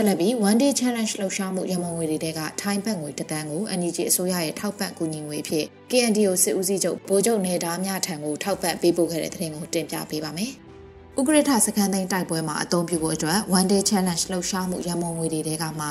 [0.00, 10.52] ဆက်လက်ပြီး one day challenge လှုပ်ရှားမှုရမုံငွေတွေကထိုင်းဘတ်ငွေတသန်းကို NUG အစိုးရရဲ့ထောက်ပံ့ကူညီငွေဖြစ် KNDO စစ်ဦးစီးချုပ်ဗိုလ်ချုပ်နေသားများထံကိုထောက်ပံ့ပေးပို့ခဲ့တဲ့သတင်းကိုတင်ပြပေးပါမယ်။
[11.18, 15.88] ဥက္ကဋ္ဌစခန်းသိမ်းတိုက်ပွဲမှာအသုံးပြုဖို့အတွက် one day challenge လှုပ်ရှားမှုရမုံငွေတွေကမှ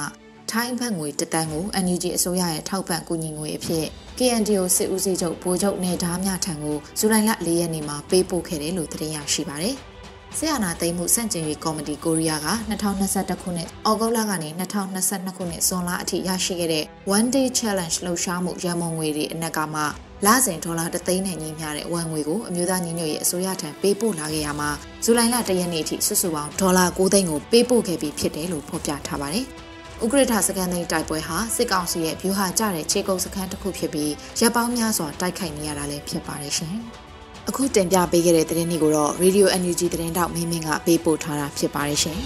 [0.51, 3.85] ထိုင်းဘတ်ငွေတသန်းကို NUG အစိုးရရဲ့ထောက်ပံ့ကူညီငွေအဖြစ်
[4.17, 9.77] KNDO စစ်ဦးစီးချုပ်ဗိုလ်ချုပ်နေသားများထံကိုဇူလိုင်လ၄ရက်နေ့မှာပေးပို့ခဲ့တယ်လို့သတင်းရရှိပါတယ်။
[10.39, 16.85] ဆရာနာသိမ်းမှုစန့်ကျင်ရေးကော်မတီကိုရီးယားက2021ခုနှစ်ဩဂုတ်လကနေ2022ခုနှစ်ဇွန်လအထိရရှိခဲ့တဲ့
[17.17, 19.81] One Day Challenge လှုပ်ရှားမှုရန်မုံငွေတွေအနက်ကမှ
[20.25, 24.69] လစဉ်ဒေါ်လာ3သိန်းနဲ့ညီမျှတဲ့ဝန်ငွေကိုအမျိုးသားညီညွတ်ရေးအစိုးရထံပေးပို့လာခဲ့ရမှာ
[25.03, 29.45] ဇူလိုင်လ1ရက်နေ့အထိစုစုပေါင်းဒေါ်လာ9သိန်းကိုပေးပို့ခဲ့ပြီးဖြစ်တယ်လို့ဖော်ပြထားပါတယ်။
[30.03, 36.77] ဥက္ကဋ္ဌစကန်သိန်းတိုက်ပွဲဟာစစ်ကောင်စီရဲ့ဗျူဟာကျတဲ့ခြေကုပ်စခန်းတစ်ခုဖြစ်ပြီးရပ်ပေါင်းများစွာတိုက်ခိုက်နေရတာလည်းဖြစ်ပါတယ်ရှင်။
[37.49, 42.19] အခုတင်ပြပေးခဲ့တဲ့သတင်းတွေကိုတော့ Radio NUG သတင်းတောက်မင်းမင်းကပေးပို့ထားတာဖြစ်ပါတယ်ရှင်။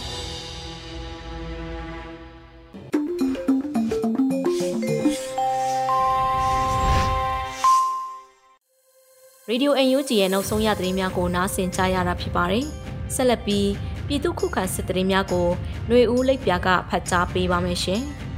[9.49, 12.65] ရေဒီယို UNG ရဲ့နောက်ဆုံးရသတင်းများကိုနားဆင်ကြရတာဖြစ်ပါတယ်။
[13.15, 13.69] ဆက်လက်ပြီး
[14.07, 15.47] ပြည်သူခုခံစစ်တရင်များကို
[15.87, 18.03] ຫນွေဦးလိပ်ပြာကဖတ်ကြားပေးပါမယ်ရှင်။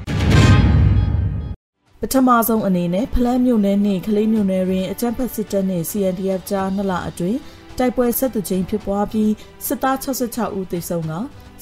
[2.06, 7.40] ပထမဆုံးအနေနဲ့ဖလန်းမြို့နယ်နှင့်ကလေးမြို့နယ်တွင်အကြမ်းဖက်စစ်တပ်နှင့် CNDF ကြားနှစ်လအတွင်း
[7.78, 9.32] တိုက်ပွဲဆက်သူချင်းဖြစ်ပွားပြီး
[9.66, 11.14] စစ်သား66ဦးသေဆုံးက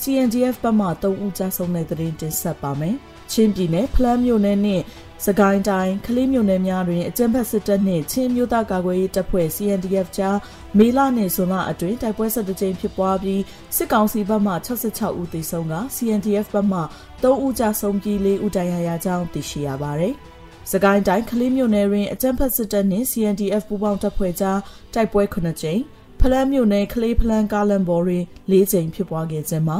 [0.01, 2.95] CNDF ဘက်မှ3ဦးကြာဆုံးတဲ့တွင်တင်ဆက်ပါမယ်။
[3.31, 4.83] ချင်းပြည်နယ်ဖလန်းမြို့နယ်နှင့်
[5.25, 10.37] စကိုင်းတိုင်းကလေးမြို့နယ်များတွင်အကြမ်းဖက်စစ်တပ်နှင့်ချင်းမျိုးသားကာကွယ်ရေးတပ်ဖွဲ့ CNDF ကြား
[10.77, 13.41] မေလနှင့်ဇွန်လအတွင်းတိုက်ပွဲဆက်တကြိမ်ဖြစ်ပွားပြီး
[13.75, 14.53] စစ်ကောင်စီဘက်မှ
[14.87, 16.79] 66ဦးသေဆုံးက CNDF ဘက်မှ
[17.21, 20.15] 3ဦးကြာဆုံးပြီး4ဦးဒဏ်ရာရကြောင်းသိရှိရပါသည်။
[20.71, 24.59] စကိုင်းတိုင်းကလေးမြို့နယ်တွင်အကြမ်းဖက်စစ်တပ်နှင့် CNDF ပူးပေါင်းတပ်ဖွဲ့ကြား
[24.93, 25.81] တိုက်ပွဲ9ကြိမ်
[26.19, 29.79] ဖလန်းမြို့နယ်ကလေးဖလန်းကားလန်ဘော်တွင်၄ကြိမ်ဖြစ်ပွားခဲ့ခြင်းမှာ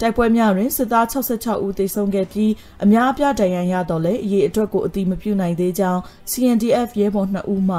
[0.00, 2.52] တိုက်ပွဲများတွင်စစ်သား66ဦးသေဆုံးခဲ့ပြီး
[2.84, 7.78] အများအပြားဒဏ်ရာရတော့လည်းအရေးအတွက်ကိုအတိမပြုနိုင်သေးကြောင်း CNDF ရဲဘော်2ဦးမှ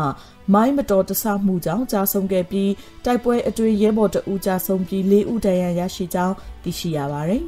[0.53, 2.71] မိုင်းမတော်တဆမှုကြောင့်ကြာဆုံးခဲ့ပြီး
[3.05, 7.43] တိုက်ပွဲအတွင်းရဲဘော်2ဦးကြာဆုံးပြီး4ဦးဒဏ်ရာရရှိကြောင်းသိရှိရပါတယ်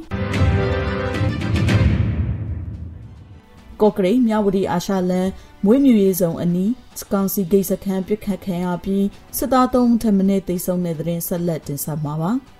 [3.80, 5.28] ကော့ကရိတ်မြဝတီအာရှလန်
[5.64, 12.32] မွေးမြူရေးဆောင်အနီးစကောင်စီဂိတ်စခန်းပြစ်ခတ်ခံရပြီးစစ်သား3ဦးထပ်မံတေဆုံးတဲ့တဲ့ဆက်လက်တင်ဆက်မှာပါ။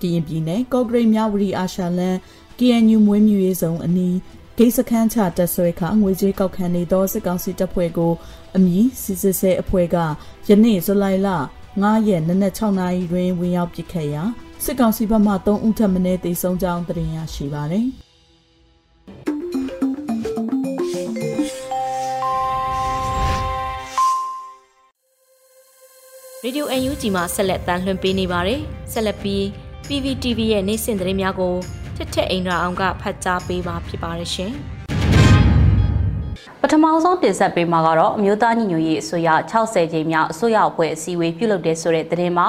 [0.00, 2.16] ကရင်ပြည်နယ်ကော့ဂရိတ်မြဝတီအာရှလန်
[2.58, 4.16] KNU မွေးမြူရေးဆောင်အနီး
[4.58, 8.12] ဂိတ်စခန်းချတက်ဆွဲခငွေကြေးကောက်ခံနေသောစစ်ကောင်စီတပ်ဖွဲ့ကို
[8.56, 9.96] အမည်စစ်စစ်ဆဲအဖွဲ့က
[10.48, 11.28] ယနေ့ဇူလိုင်လ
[11.72, 14.22] 9ရက်နနက်6နာရီတွင်ဝင်ရောက်ပစ်ခတ်ရာ
[14.64, 17.86] စစ်ကောင်စီဘက်မှ3ဦးထပ်မံတေဆုံးကြောင်းသိရရှိပါသည်
[26.46, 28.60] ရေဒီယို UNG မှာဆက်လက်တန်လှည့်ပေးနေပါတယ်
[28.92, 29.44] ဆက်လက်ပြီး
[29.88, 31.54] PVTV ရဲ့နေ့စဉ်သတင်းများကို
[31.96, 34.52] ထက်ထက်အိန္ဒြာအောင်ကဖတ်ကြားပေးပါဖြစ်ပါတယ်ရှင်
[36.60, 42.48] ပထမဆုံးတင်ဆက်ပေးမှာကတော့အမျိုးသားညီညွတ်ရေးအစိုးရ60ကြိမ်မြောက်အစိုးရအဖွဲ့အစည်းအဝေးပြုလုပ်တဲ့ဆိုတဲ့သတင်းမှာ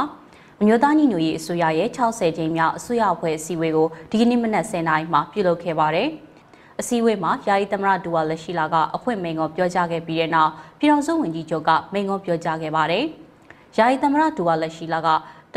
[0.62, 6.08] အမျိုးသားညီညွတ်ရေးအစိုးရရဲ့60ကြိမ်မြောက်အစိုးရအဖွဲ့အစည်းအဝေးကိုဒီကနေ့မနက်10:00နာရီမှာပြုလုပ်ခဲ့ပါတယ်။
[6.80, 13.04] အစည်းအဝေးမှာယာယီသမရဒူဝါလက်ရှိလာကအဖွင့်မိန်ကောပြောကြားခဲ့ပြီးတဲ့နောက်ပြည်တော်စုဝန်ကြီးချုပ်ကမိန်ကောပြောကြားခဲ့ပါတယ်။
[13.78, 15.08] ယာယီသမရဒူဝါလက်ရှိလာက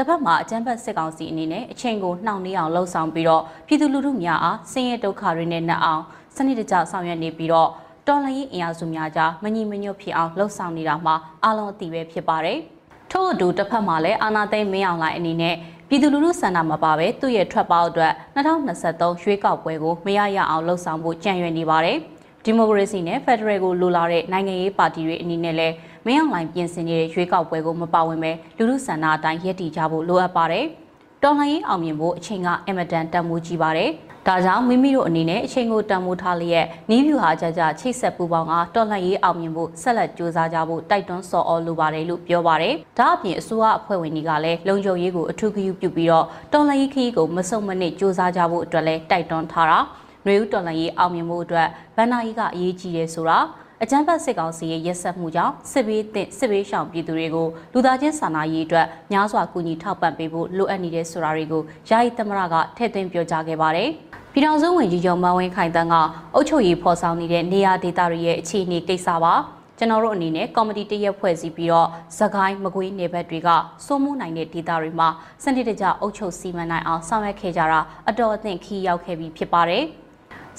[0.00, 6.02] တစ်ဖက်မှာအကြမ်းဖက်စစ်ကောင်စီအနေနဲ့အချိန်ကိုနှောင့်နှေးအောင်လှုံ့ဆော်ပြီးတော့ပြည်သူလူထုများအားဆင်းရဲဒုက္ခတွေနဲ့နှက်အောင်
[6.34, 7.70] စနစ်တကျဆောင်ရွက်နေပြီးတော့
[8.06, 12.58] တော်လှန်ရေးအင်အားစုများကြားမညီမညွတ်ဖြစ်အောင်လှုံ့ဆော်နေတာမှာအလုံးအသိပဲဖြစ်ပါတယ်။
[13.11, 15.54] ထို့အတူတစ်ဖက်မှာလည်းအာဏာသိမ်းမင်းအောင်လှိုင်အနေနဲ့
[15.88, 21.98] ပြည်သူလူထုဆန္ဒမပါပဲသူ့ရဲ့ထွက်ပေါက်အတွက်2023ရွေးကောက်ပွဲကိုမရရအောင်လှုံ့ဆော်ဖို့ကြံရွယ်နေပါတယ်။
[22.44, 25.74] ဒီမိုကရေစီနဲ့ဖက်ဒရယ်ကိုလိုလားတဲ့နိုင်ငံရေးပါတီတွေအနေနဲ့လည်း
[26.06, 30.66] မင်းအောင်လှိုင်ပြင်ဆင်နေတဲ့ရွေးကောက်ပွဲကိုမပါဝင်ပဲလူလူဆန္ဒအတိုင်းရည်တည်ကြဖို့လိုအပ်ပါတယ်။
[31.22, 33.90] တော်လှန်ရေးအောင်မြင်ဖို့အချိန်ကအမတန်တန်မိုးကြီးပါတယ်။
[34.26, 49.78] ဒါကြောင့်မိမိတို့အနေနဲ့အချိန်ကိုတန်မိုးထားလျက်နီးဗျူဟာကြကြချိတ်ဆက်ပူပေါင်းကတော်လှန်ရေးအောင်မြင်ဖို့ဆက်လက်ကြိုးစားကြဖို့တိုက်တွန်းဆော်ဩလိုပါတယ်လို့ပြောပါတယ်။ဒါအပြင်အစိုးရအဖွဲ့ဝင်တွေကလည်းလုံခြုံရေးကိုအထူးဂရုပြုပြီးတော့တော်လှန်ရေးခရီးကိုမစုံမနစ်ကြိုးစားကြဖို့အတွက်လည်းတိုက်တွန်းထားတာ။
[50.24, 53.38] နှွေဦးတော်လှန်ရေးအောင်မြင်မှုအတွက်ဗန်နာကြီးကအရေးကြီးတယ်ဆိုတာ
[53.82, 63.88] အကြမ်းဖက်စစ်ကောင်စီရဲ့ရက်စက်မှုကြောင့်စစ်ဘေးသင့်စစ်ဘေးရှောင်ပြည်သူတွေကိုလူသားချင်းစာနာရေးအတွက်များစွာကူညီထောက်ပံ့ပေးဖို့လိုအပ်နေတဲ့ဆိုတာတွေကိုယာယီသမရကထည့်သွင်းပြောကြားခဲ့ပါတယ်။
[64.32, 65.94] ပြည်ထောင်စုဝန်ကြီးချုပ်မန်ဝင်းခိုင်တန်းက
[66.34, 69.34] အုပ်ချုပ်ရေးဖော်ဆောင်နေတဲ့နေရာဒေသတွေရဲ့အခြေအနေကိစ္စပါ
[69.78, 71.88] ကျွန်တော်တို့အနေနဲ့ကော်မတီတရက်ဖွဲ့စည်းပြီးတော့
[72.18, 73.48] သခိုင်းမကွေးနယ်ဘက်တွေက
[73.84, 75.08] စိုးမိုးနိုင်တဲ့ဒေသတွေမှာ
[75.42, 79.84] စနစ်တကျအုပ်ချုပ်စီမံနိုင်အောင်ဆောင်ရွက်ခဲ့ကြတာအတော်အသင့်ခီးရောက်ခဲ့ပြီးဖြစ်ပါတယ်။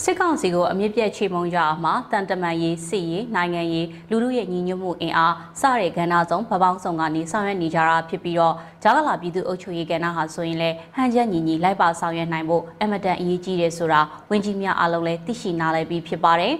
[0.04, 16.54] စစ်ကောင်စီကိုအမြင့်ပြတ်ချေမှုန်းကြအောင်မှာတန်တမန်ရေးစစ်ရေးနိုင်ငံရေးလူလူရဲ့ညီညွတ်မှုအင်အားစတဲ့ကဏ္ဍဆောင်ဗပောင်းဆောင်ကနေဆောင်ရွက်နေကြတာဖြစ်ပြီးတော့ဂျာကလာပြည်သူအုပ်ချုပ်ရေးကဏ္ဍဟာဆိုရင်လည်းဟန်ချက်ညီညီလိုက်ပါဆောင်ရွက်နိုင်ဖို့အမတန်အရေးကြီးတယ်ဆိုတာဝန်ကြီးများအားလုံးလည်းသိရှိနားလည်ပြီးဖြစ်ပါတယ်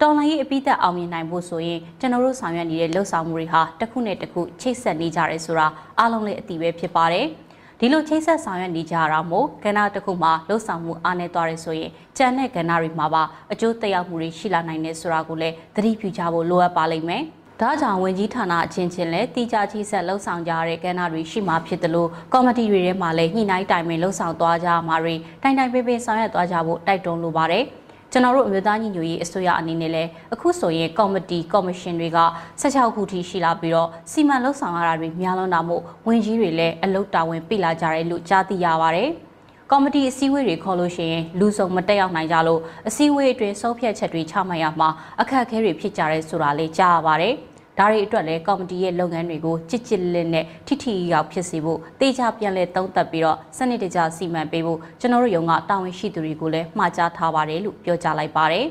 [0.00, 5.66] တော်လိုင်းရေးအပိသက်အောင်မြင်နိုင်ဖို့ဆိုရင်ကျွန်တော်တို့ဆောင်ရွက်နေတဲ့လှုပ်ဆောင်မှုတွေဟာတစ်ခုနဲ့တစ်ခုချိတ်ဆက်နေကြတယ်ဆိုတာ
[5.98, 7.26] အားလုံးလည်းအသိပဲဖြစ်ပါတယ်။
[7.82, 17.22] ဒီလိုချိတ်ဆက်ဆောင်ရွက်နေကြတာမို့ကဏ္ဍတစ်ခုမှာလှုပ်ဆောင်မှုအားနည်းသွားတယ်ဆိုရင်ကြံတဲ့ကဏ္ဍတွေမှာပါအကျိုးသက်ရောက်မှုတွေရှိလာနိုင်တယ်ဆိုတာကိုလည်းသတိပြုကြဖို့လိုအပ်ပါလိမ့်မယ်။
[17.60, 27.64] ဒါကြောင့်ဝင်ကြီးဌာနအချင်းချင်းလည်းတိကျချိဆက်လှုပ်ဆောင်ကြတဲ့ကဏ္ဍတွေရှိမှဖြစ်တယ်လို့ကော်မတီတွေထဲမှာလည်းညှိနှိုင်းတိုင်ပင်လှုပ်ဆောင်သွားကြမှာတွေတိုင်တိုင်ပေးပေးဆောင်ရွက်သွားကြဖို့တိုက်တွန်းလိုပါတယ်။
[28.12, 32.18] ကျွန်တော်တို့အမျိုးသားညီညွတ်ရေးအစိုးရအနေနဲ့လည်းအခုဆိုရင်ကော်မတီကော်မရှင်တွေက
[32.60, 39.10] 16ခုထိရှိလာပြီးတော့စီမံလှုပ်ဆောင်ရတာတွေများလွန်းတာမို့ဝန်ကြီးတွေလည်းအလုတ်တာဝန်ပြလာကြတယ်လို့ကြားသိရပါတယ်။
[39.70, 44.88] ကကော်မတီအစည်းအဝေးတွေခေါ်လို့ရှိရင်လူစုံမတက်ရောက်နိုင်ကြလို့အစည်းအဝေးအတွင်းဆုံးဖြတ်ချက်တွေချမှတ်ရမှာ
[45.20, 47.34] အခက်အခဲတွေဖြစ်ကြတဲ့ဆိုတာလေးကြားရပါတယ်။
[47.80, 58.66] ဒါတွေအတွက်လည်းကော်မတီရဲ့လုပ်ငန်းတွေကိုကြစ်ကြစ်လက်နဲ့ထိထိရောက်ဖြစ်စေဖို့တေချာပြန်လဲသုံးသပ်ပြီးတော့စနစ်တကျစီမံပေးဖို့ကျွန်တော်တို့ရုံကတာဝန်ရှိသူတွေကိုလည်းမှာကြားထားပါတယ်လို့ပြောကြားလိုက်ပါတယ်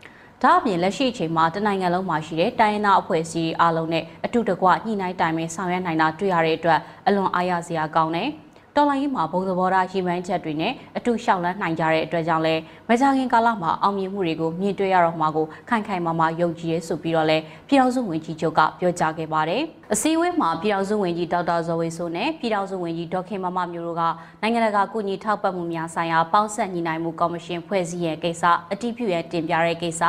[0.42, 8.30] ။ဒါအပြင်လက်ရှိအချိန်မှာတနိုင်ငံလုံးမှာရှိတဲ့တိုင်းရင်းသားအဖွဲ့အစည်းအားလုံးနဲ့အတူတကွညှိနှိုင်းတိုင်ပင်ဆောင်ရွက်နိုင်တာတွေ့ရတဲ့အတွက်အလွန်အားရစရာကောင်းတယ်။
[8.76, 12.54] တော်လိုင်းရေးမှာဘုံသဘောထားရည်မှန်းချက်တွေနဲ့အတူလျှောက်လန်းနိုင်ကြတဲ့အတွက်ကြောင့်လဲ
[12.88, 24.02] မကြခင်ကာလမှာအောင်မြင်မှုတွေကိုမြင်တွေ့ရတော့မှာကိုခိုင်ခိုင်မာမာယုံကြည်ရဲဆိုပြီးတော့လဲပြည်တော်စုဝန်ကြီးချုပ်ကပြောကြားခဲ့ပါတယ်။အစည်းအဝေးမှာပြည်တော်စုဝန်ကြီးဒေါက်တာဇော်ဝေဆိုနဲ့ပြည်တော်စုဝန်ကြီးဒေါက်ခင်မမမျိုးတို့က
[24.42, 30.02] နိုင်ငံတကာကုညီထောက်ပံ့မှုများဆိုင်ရာပေါင်းဆက်ညီနိုင်မှုကော်မရှင်ဖွဲ့စည်းရဲ့ကိစ္စအတည်ပြုရန်တင်ပြတဲ့ကိစ္စ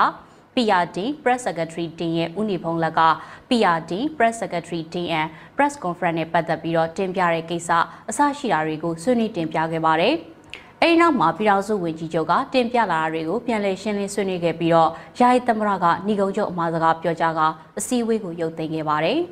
[0.56, 3.02] PRD Press Secretary တင်ရဲ့ဦးနေဖုံးလက်က
[3.50, 7.70] PRD Press Secretary တင်အန် Press Conference နဲ့ပတ်သက်ပြီးတော့တင်ပြတဲ့ကိစ္စ
[8.10, 10.16] အစရှိတာတွေကိုဆွေးနွေးတင်ပြခဲ့ပါတယ်။
[10.82, 14.90] အဲဒီနောက်မှာပြည်တော်စုဝန်ကြီးချုပ်ကတင်ပြလာတာတွေကိုပြန်လည်ရှင်းလင်းဆွေးနွေးခဲ့ပြီးတော့
[15.20, 17.42] ယာယီသမရကဏီကုံချုပ်အမှားစကားပြောကြားက
[17.78, 19.20] အစည်းအဝေးကိုရုပ်သိမ်းခဲ့ပါတယ်။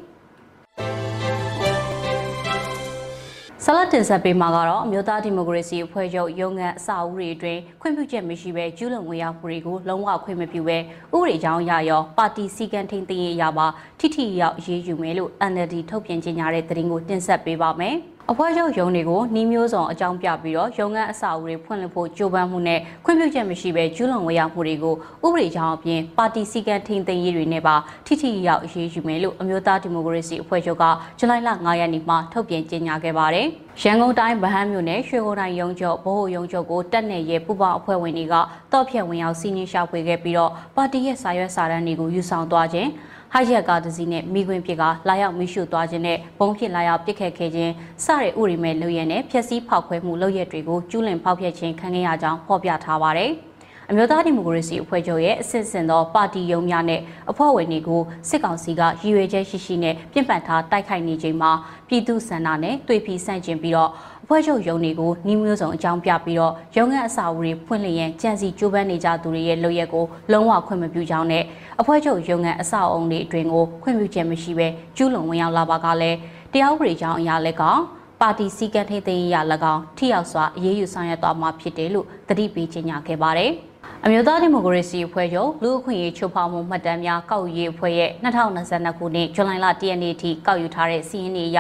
[3.66, 13.68] ဆလတ်တင်ဆက်ပေးမှာကတော့အမျိုးသားဒီမိုကရေစီအဖွဲ့ချုပ်ရုံးခန်းအစာအုပ်တွေအတွင်းခွင့်ပြုချက်မရှိဘဲကျူးလွန်ဝင်ရောက်မှုတွေကိုလုံးဝခွင့်မပြုဘဲဥပဒေကြောင်းအရရောပါတီစည်းကမ်းထိန်းသိမ်းရေးအရာပါ
[14.00, 17.96] ထိထိရောက်အရေးယူမယ်လို့ NLD ထုတ်ပြန်ကြေညာတဲ့သတင်းကိုတင်ဆက်ပေးပါမယ်။
[18.32, 30.84] အဖွဲ့ချုပ်ရုံးတွေကိုနှီးမျိုးစုံအကြောင်းပြပြီးတော့ရုံးခန်းအဆောက်အဦတွေဖွင့်လှစ်ဖို့ကြိုးပမ်းမှုနဲ့ခွင့်ပြုချက်မရှိဘဲကျူးလွန်ဝေရောက်မှုတွေကိုဥပဒေကြောင်းအပြင်ပါတီစည်းကမ်းထိန်းသိမ်းရေးတွေနဲ့ပါထိထိရောက်အရေးယူမယ်လို့အမျိုးသားဒီမိုကရေစီအဖွဲ့ချုပ်က
[31.20, 33.48] ဇူလိုင်လ9ရက်နေ့မှာထုတ်ပြန်ကြေညာခဲ့ပါတယ်။
[33.82, 38.36] ရန်ကုန်တိုင်းဗဟန်းမြို့နယ်ရွှေဟိုတိုင်းရုံးချုပ်ဗဟိုရုံးချုပ်ကိုတက်နယ်ရဲ့ပူပေါင်းအဖွဲ့ဝင်တွေက
[38.72, 42.90] တော့ဖြတ်ဝင်ရောက်စီးနင်းရှာဖွေခဲ့ပြီးတော့ပါတီရဲ့စာရွက်စာတမ်းတွေကိုယူဆောင်သွားခြင်း
[43.36, 53.32] ဟိုက်ရက်ကားတစ်စီးနဲ့မိခွင့်ဖြစ်ကလာရောက်မိရှုသွားခြင်းနဲ့ဘုံဖြစ်လာရောက်ပစ်ခတ်ခဲ့ခြင်းစတဲ့ဥရိမဲ့လုပ်ရနဲ့ဖျက်ဆီးဖောက်ခွဲမှုလုပ်ရက်တွေကိုကျူးလွန်ဖောက်ဖျက်ခြင်းခံခဲ့ရကြောင်းဖော်ပြထားပါတယ်။
[53.90, 61.52] အမျိုးသားဒီမိုကရေစီအဖွဲ့ချုပ်ရဲ့အစစ်စင်သောပါတီယုံများနဲ့အဖွဲ့ဝင်တွေကိုစစ်ကောင်စီကရည်ရွယ်ချက်ရှိရှိနဲ့ပြင့်ပန်းထားတိုက်ခိုက်နေချိန်မှာ
[61.88, 63.92] ပြည်သူစန္ဒနဲ့တွေ့ဖီဆန့်ကျင်ပြီးတော့
[64.24, 71.44] အဖွဲ့ချုပ်ရုံးတွေကိုနှီးမျိုးစုံအကြောင်းပြပြီးတော့ရုံးခန်းအစာအုပ်တွေဖွင့်လျက်ကြံစီကြိုးပမ်းနေကြသူတွေရဲ့လုပ်ရက်ကိုလုံးဝခွင့်မပြုကြောင်းနဲ့
[71.80, 76.18] အဖွဲ့ချုပ်ရုံးခန်းအစာအုပ်တွေအတွင်ကိုခွင့်ပြုချက်မရှိဘဲကျူးလွန်ဝင်ရောက်လာပါကလည်း
[76.54, 77.80] တရားဥပဒေကြောင်းအရာလက်ကောင်
[78.22, 79.38] ပါတီစည်းကမ်းထိန်းသိမ်းရေးရ၎
[79.74, 83.52] င်းထိရောက်စွာအရေးယူဆောင်ရွက်သွားမှာဖြစ်တယ်လို့တတိပေးကြေညာခဲ့ပါတယ်။
[84.06, 91.60] အမျိုးသားဒီမိုကရေစီအဖွဲ့ချုပ်လူ့အခွင့်အရေးချိုးဖောက်မှုမှတ်တမ်းများကောက်ယူရေးအဖွဲ့ရဲ့2022ခုနှစ်ဇူလိုင်လ10ရက်နေ့ထိကောက်ယူထားတဲ့စီးရင်တွေအရ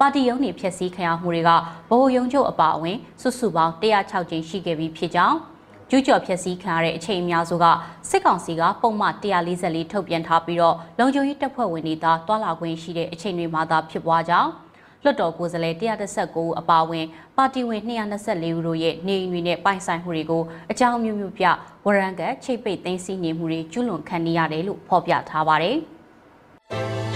[0.00, 5.36] ပါတီရုံးတွေဖျက်ဆီးခံရမှုတွေကဗဟိုရုံးချုပ်အပါအဝင်စုစုပေါင်း106ကြိမ်ရှိခဲ့ပြီးဖြစ်ကြောင်း
[5.90, 7.64] ကျူးကျော်ဖျက်ဆီးခံရတဲ့အချိန်အများစုက
[8.08, 14.50] စစ်ကောင်စီကပုံမှန်144ထုတ်ပြန်ထားပြီးတော့လုံခြုံရေးတပ်ဖွဲ့ဝင်တွေသာတွာလာခွင့်ရှိတဲ့အချိန်တွေမှာသာဖြစ်ပွားကြောင်း
[15.02, 21.44] လွတ်တော်ကိုယ်စားလှယ်119ဦးအပါအဝင်ပါတီဝင်224ဦးတို့ရဲ့နေအိမ်တွေနဲ့ပိုင်ဆိုင်မှုတွေကိုအကြောင်းမျိုးမျိုးပြ
[21.84, 25.76] ဝရန်ကချိတ်ပိတ်သိမ်းဆည်းနေမှုတွေကျူးလွန်ခံနေရတယ်လို့ဖော်ပြထားပါတယ်။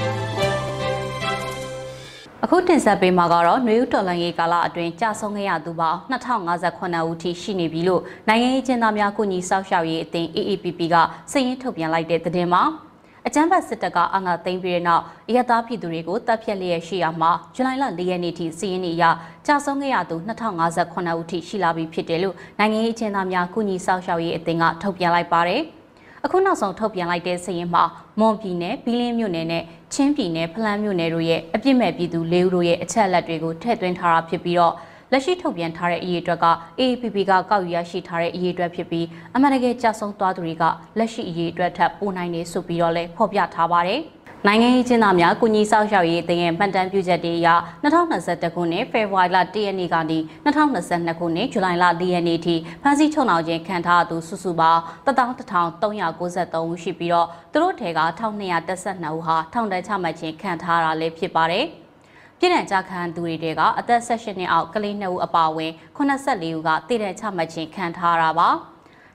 [2.44, 10.94] အခုတင်ဆက်ပေးမှာကတော့နွေဦးတော်လှန်ရေးကာလအတွင်းကြာဆုံးခဲ့ရသူပေါင်း2058ဦးထိရှိနေပြီလို့နိုင်ငံရေးကျင်းသားများကုညီဆောက်ရှောက်ရေးအသင်း AAPP က
[11.30, 12.62] စာရင်းထုတ်ပြန်လိုက်တဲ့သတင်းမှာ
[13.26, 19.04] အကြမ်းဖက်စစ်တပ်ကအာဏာသိမ်းပြီးတဲ့နောက်အရသားပြည်သူတွေကိုတပ်ဖြတ်လျက်ရှိရမှာဇူလိုင်လ၄ရက်နေ့ထိစီးရင်နေရ
[19.46, 25.62] ကြာဆုံးခဲ့ရသူ2058ဦးထိရှိလာပြီဖြစ်တယ်လို့နိုင်ငံရေးအကျဉ်းသားများကုညီဆောက်ရှောက်ရေးအသင်းကထုတ်ပြန်လိုက်ပါတယ်။
[26.24, 27.84] အခုနောက်ဆုံးထုတ်ပြန်လိုက်တဲ့စာရင်းမှာ
[28.20, 29.62] မွန်ပြည်နယ်၊ဘီလင်းမြို့နယ်နဲ့
[29.94, 34.74] ချင်းပြည်နယ်ဖလန်းမြို့နယ်တို့ရဲ့အပြစ်မဲ့ပြည်သူ၄ဦးတို့ရဲ့အချက်အလက်တွေကိုထည့်သွင်းထားတာဖြစ်ပြီးတော့
[35.12, 36.46] လက်ရှိထုတ်ပြန်ထားတဲ့အရေးအတွက်က
[36.80, 40.64] AAPP ကကောက်ယူရရှိထားတဲ့အရေးအတွက်ဖြစ်ပြီးအမှန်တကယ်ကြဆုံးသွားသူတွေက
[40.98, 44.00] လက်ရှိအရေးအတွက်ထပ်ပိုနိုင်နေဆိုပြီးတော့လည်းဖော်ပြထားပါတယ်။
[44.46, 47.48] နိုင်ငံရေးကျင်းသားများကုညီဆောက်ရှောက်ရေးအသင်းရဲ့မှတ်တမ်းပြုချက်တွေအရ
[47.82, 61.66] 2021ခုနှစ်ဖေဖော်ဝါရီလ1ရက်နေ့ကနေ2022ခုနှစ်ဇူလိုင်လ4ရက်နေ့ထိဖမ်းဆီးချုပ်နှောင်ခြင်းခံထားသူစုစုပေါင်း11393ဦးရှိပြီးတော့သူတို့ထဲက1212ဦးဟာထောင်ဒဏ်ချမှတ်ခြင်းခံထားရတာလည်းဖြစ်ပါတယ်။
[62.38, 68.48] ပြည်ထောင်ကြခံသူတွေတဲကအသက်16နှစ်အောက်ကလေး2ဦးအပါအဝင်84ဦးကတည်တဲ့ချမှတ်ခြင်းခံထားရတာပါ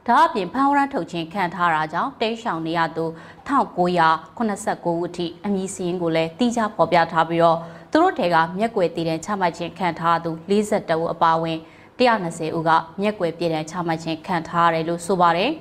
[0.08, 3.06] ဒါအပြင်ဖန်ဝရန်ထုတ်ခြင်းခံထားတာကြောင့်တိတ်ရှောင်နေရသူ
[3.48, 7.58] 1989ဦးအထိအမည်စင်းကိုလည်းတိကျဖော်ပြထားပြီးတော့
[7.92, 11.60] သူတို့တဲကမျက်ကွယ်တည်တဲ့ချမှတ်ခြင်းခံထားသူ42ဦးအပါအဝင်
[12.00, 15.52] 120ဦးကမျက်ကွယ်ပြည်တဲ့ချမှတ်ခြင်းခံထားရတယ်လို့ဆိုပါတယ်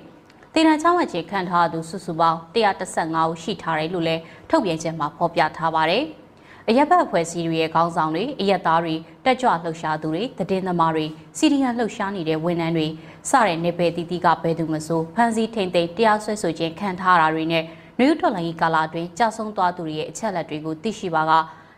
[0.55, 6.05] တည်တဲ့ချမှတ်ခြင်းခံထားသူစုစုပေါင်း115ဦးရှိထားတယ်လို့လည်းထုတ်ပြန်ချက်မှာဖော်ပြထားပါတယ်။
[6.69, 8.95] အရက်ဘတ်အဖွဲ့အစည်းတွေရဲ့ခေါင်းဆောင်တွေအရက်သားတွေ
[9.25, 11.05] တက်ကြွလှုပ်ရှားသူတွေတည်င်းသမားတွေ
[11.39, 12.87] စီရီယံလှုပ်ရှားနေတဲ့ဝန်ထမ်းတွေ
[13.31, 17.65] စတဲ့နေပယ်တီတီကဘဲသူမဆိုဖန်စီထိန်သိမ်းတရားစွဲဆိုခြင်းခံထားတာတွေနဲ့
[17.99, 21.33] နယူးတော်လိုင်းကာလာအတွင်းကြာဆုံးသွားသူတွေရဲ့အချက်လက်တွေကိုသိရှိပါက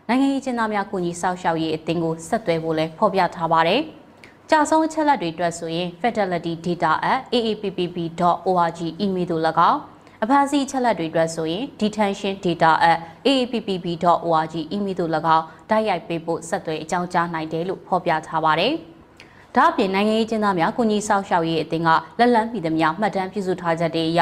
[0.07, 3.81] နိုင်ငံရေးကျင်းသားများကူညီဆောက်ရှောက်ရေးအသင်းကိုဆက်သွယ်ဖို့လဲဖော်ပြထားပါတယ်။
[4.49, 9.79] တကြာဆုံးအချက်လက်တွေအတွက်ဆိုရင် fatalitydata@aappb.org email သို့၎င်း
[10.23, 18.73] အဖမ်းဆီးချက်လက်တွေအတွက်ဆိုရင် detention.data@aappb.org email သို့၎င်းတိုက်ရိုက်ပေးဖို့ဆက်သွယ်အကြောင်းကြားနိုင်တယ်လို့ဖော်ပြထားပါတယ်။
[19.55, 24.21] ဒါ့အပြင်နိုင်ငံရေးကျင်းသားများကုညီဆောက်ရှောက်ရေးအသင်းကလက်လန်းမိသမျှမှတ်တမ်းပြုစုထားချက်တွေအရ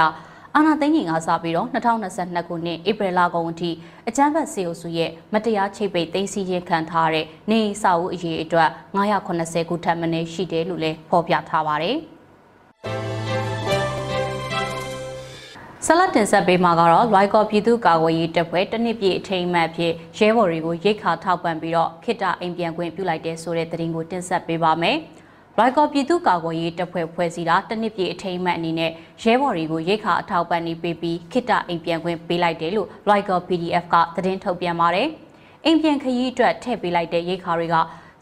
[0.55, 3.69] အာဏာသိမ်းချိန်ကစပြီးတော့2022ခုနှစ်ဧပြီလကုန်အထိ
[4.07, 11.97] အကြမ်းဖက်စေအုပ်စုရဲ့မတရားချိတ်ပိတ်သိမ်းဆည်းခြင်းခံထားရတဲ့နေစာအုပ်အရေးအတွက်980ခုထပ်မင်းရှိတယ်လို့လည်းဖော်ပြထားပါတယ်။
[15.87, 24.97] ဆလတ်တင်ဆက်ပေးမှာကတော့လွိုက်ကော်ပြည်သူ့ကာကွယ်ရေးတပ်ဖွဲ့တနစ်ပြည့်အထိမ်းအမှတ်ဖြစ်ရဲဘော်တွေကိုရိတ်ခါထောက်ပံ့ပြီးတော့ခိတ္တအိမ်ပြန်ခွင့်ပြုလိုက်တဲ့ဆိုတဲ့သတင်းကိုတင်ဆက်ပေးပါမယ်။
[25.57, 28.91] ရိုက်ကော်ပြည်သူ့ကာကွယ်ရေးတပ်ဖွဲ့ဖွဲ့စည်းတာတနစ်ပြည့်အထိမ်းအမှတ်အနေနဲ့
[29.23, 35.07] ရဲဘော်တွေကိုရိတ်ခါအထောက်ပံ့နေပေးပြီးခိတအိမ်ပြန်ခွင့်ပေးလိုက်တယ်လို့ရိုက်ကော် PDF ကသတင်းထုတ်ပြန်ပါတယ်။
[35.65, 37.75] အိမ်ပြန်ခရီးအတွက်ထည့်ပေးလိုက်တဲ့ရိတ်ခါတွေက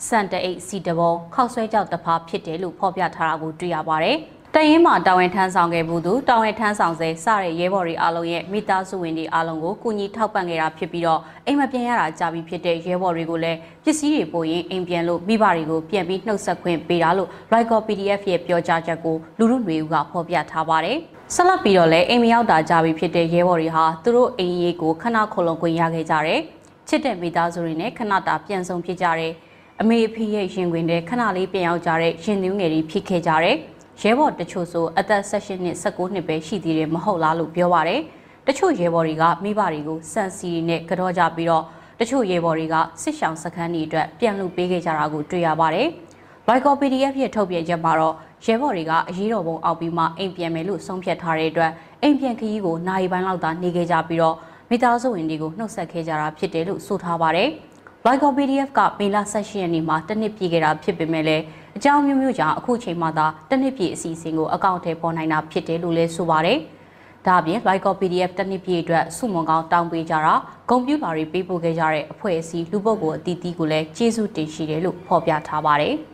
[0.08, 4.17] စန်တအိတ်စီတဘောခောက်ဆွဲကြောက်တဖာဖြစ်တယ်လို့ဖော်ပြထားတာကိုတွေ့ရပါတယ်။
[4.55, 20.97] တရင်မှာတာဝန်ထမ်းဆောင်ခဲ့မှုသူတာဝန်ထမ်းဆောင်စေစတဲ့ရဲဘော်တွေအားလုံးရဲ့မိသားစုဝင်တွေအားလုံးကိုကူညီထောက်ပံ့ခဲ့တာဖြစ်ပြီးတော့အိမ်မပြန်ရတာကြာပြီဖြစ်တဲ့ရဲဘော်တွေကိုလည်းပစ္စည်းတွေပို့ရင်အိမ်ပြန်လို့မိဘတွေကိုပြန်ပြီးနှုတ်ဆက်ခွင့်ပေးတာလို့ Rico PDF ရဲ့ပြောကြားချက်ကိုလူလူတွေကဖော်ပြထားပါတယ်။
[21.35, 26.39] ဆက်လက်ပြီးတော့လည်းအိမ်မရောက်တာကြာပြီဖြစ်တဲ့ရဲဘော်တွေဟာသူတို့အိမ်ရေးကိုခဏခုံလုံခွင့်ရခဲ့ကြတယ်။
[26.87, 29.33] ချစ်တဲ့မိသားစုတွေနဲ့ခဏတာပြန်ဆုံဖြစ်ကြတယ်။
[29.81, 33.57] အမေအဖေရဲ့ရင်ခွင်ထဲခဏလေးပြန်ရောက်ကြတဲ့ရင်သွင်းငယ်တွေဖြစ်ခဲ့ကြတယ်။
[33.99, 38.01] ရဲဘော်တချို့ဆိုအသက်16နှစ်19နှစ်ပဲရှိသေးတယ်မဟုတ်လားလို့ပြောပါတယ်။
[38.47, 41.63] တချို့ရဲဘော်တွေကမိဘတွေကိုစံစီနဲ့ကြောကြပြီးတော့
[41.99, 45.88] တချို့ရဲဘော်တွေကစစ်ဆောင်စခန်းတွေအတွက်ပြန်လူပေးခဲ့ကြတာကိုတွေ့ရပါတယ်။
[46.47, 54.36] Lyco PDF ရဲ့ထုတ်ပြန်ချက်မှာတော့ရဲဘော်တွေကအရေးတော်ပုံအောက်ပြီးမှအိမ်ပြန်မယ်လို့ဆုံးဖြတ်ထားတဲ့အတွက်အိမ်ပြန်ခရီးကိုနိုင်ပိုင်းလောက်သာနေခဲ့ကြပြီးတော့
[54.69, 57.49] မိသားစုဝင်တွေကိုနှုတ်ဆက်ခဲ့ကြတာဖြစ်တယ်လို့ဆိုထားပါတယ်။
[58.06, 61.43] Lyco PDF ကမေလ18ရက်နေ့မှာတနစ်ပြည့်ခဲ့တာဖြစ်ပေမဲ့လည်း
[61.77, 66.57] အကြောင်းမျိုးမျိုးကြောင့်အခုချိန်မှသာတစ်နှစ်ပြည့်အစီအစဉ်ကိုအကောင့်ထဲပေါ်နိုင်တာဖြစ်တယ်လို့လည်းဆိုပါတယ်။
[67.25, 70.34] ဒါအပြင် Lyco PDF တစ်နှစ်ပြည့်အတွက်စုမွန်ကောင်းတောင်းပေးကြတာ
[70.69, 75.93] ဂုံပြူလာတွေပေးပို့ခဲ့ကြတဲ့အဖွဲ့အစည်းလူပုဂ္ဂိုလ်အသီးသီးကိုလည်းကျေးဇူးတင်ရှိတယ်လို့ဖော်ပြထားပါတယ်။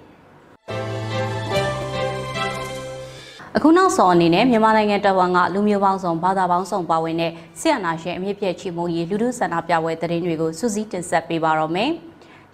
[3.56, 11.91] အခုနောက်ဆုံးအနေနဲ့မြန်မာနိုင်ငံတဝန်ကလူမျိုးပေါင်းစုံဘာသာပေါင်းစုံပါဝင်တဲ့ဆရာနာရှင်အမြင့်ပြည့်ချီမုံရီလူထုဆန္ဒပြပွဲသတင်းတွေကိုစူးစီးတင်ဆက်ပေးပါတော့မယ်။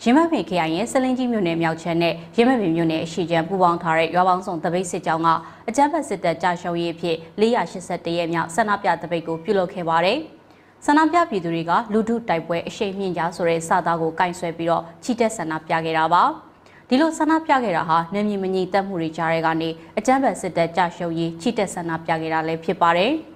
[0.05, 5.29] ရင်းမပင်ခရိုင်ရဲ့စလင်းကြီးမြို့နယ်မြောက်ချမ်းနဲ့ရင်းမပင်မြို့နယ်အရှိချမ်းပူးပေါင်းထားတဲ့ရွာပေါင်းစုံတပိတ်စစ်ကြောင်းက
[5.69, 10.17] အကြမ်းဖက်စစ်တပ်ကြာရှုံးရေးအဖြစ်481ရက်မြောက်ဆန္ဒပြတပိတ်ကိုပြုလုပ်ခဲ့ပါတယ်။
[10.85, 16.23] ဆန္ဒပြပြည်သူတွေကလူထုတိုက်ပွဲအရှိန်မြင့်ကြဆိုတဲ့စာသားကိုကင်ဆယ်ပြီးတော့ချီတက်ဆန္ဒပြခဲ့တာပါ။
[16.89, 23.13] ဒီလိုဆန္ဒပြခဲ့တာဟာနေမြင့်မညီတက်မှုတွေကြားတဲ့ကနေအကြမ်းဖက်စစ်တပ်ကြာရှုံးရေးချီတက်ဆန္ဒပြခဲ့တာလည်းဖြစ်ပါတယ်။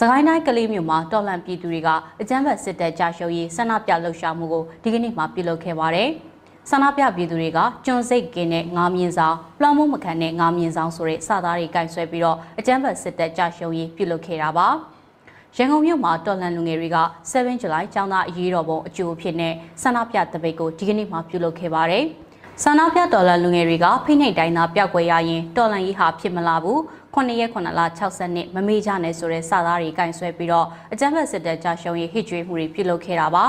[0.00, 1.88] စကိုင်းတိုင်းကလေးမြို့မှာတော်လန်ပြည်သူတွေက
[2.20, 6.08] အကြမ်းဖက်စစ်တပ်ကြာရှုံးရေးဆန္ဒပြလှုပ်ရှားမှုကိုဒီကနေ့မှပြုလုပ်ခဲ့ပါတယ်။
[6.70, 14.68] ဆန္ဒပြပြည်သူတွေကကျွန်းစိတ်ကင်းတဲ့ငါးမြင်ဆောင်ပလောင်မှုမခံတဲ့ငါးမြင်ဆောင်ဆိုတဲ့စာသားတွေကင်ဆွဲပြီးတော့အကြမ်းဖက်စစ်တပ်ကြာရှုံးရေးပြုလုပ်ခဲ့တာပါ။
[15.56, 16.98] ရန်ကုန်မြို့မှာတော်လန်လူငယ်တွေက
[17.30, 22.06] 7 July ကျောင်းသားအရေးတော်ပုံအကျိုးဖြစ်တဲ့ဆန္ဒပြတပိတ်ကိုဒီကနေ့မှပြုလုပ်ခဲ့ပါတယ်။
[22.62, 26.78] ဆန္ဒပြတော်လန်လူငယ်တွေကဖိနှိပ်တိုင်းသားပျောက်ကွယ်ရရင်တော်လန်ရေးဟာဖြစ်မလာဘူး
[27.14, 33.44] 9ရက်9လ60နှစ်မမေ့ကြနဲ့ဆိုတဲ့စာသားတွေကင်ဆွဲပြီးတော့အကြမ်းဖက်စစ်တပ်ကြာရှုံးရေးဟစ်ကြွေးမှုတွေပြုလုပ်ခဲ့တာပါ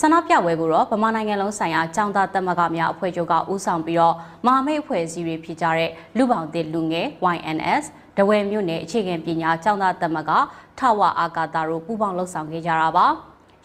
[0.00, 4.14] ဆန္ဒပြပွဲကိုတော့ဗမာနိုင်ငံလုံးဆိုင်ရာចောင်းသားတက်မကများအဖွဲ့ချုပ်ကဦးဆောင်ပြီးတော့
[4.46, 7.84] မဟာမိတ်အဖွဲ့အစည်းတွေဖြစ်ကြတဲ့လူပောင်တစ်လူငယ် YNS
[8.16, 10.30] ဒဝဲမြို့နယ်အခြေခံပညာចောင်းသားတက်မက
[10.78, 13.06] ထဝအာကာတာတို့ပူးပေါင်းလှုပ်ဆောင်ခဲ့ကြတာပါ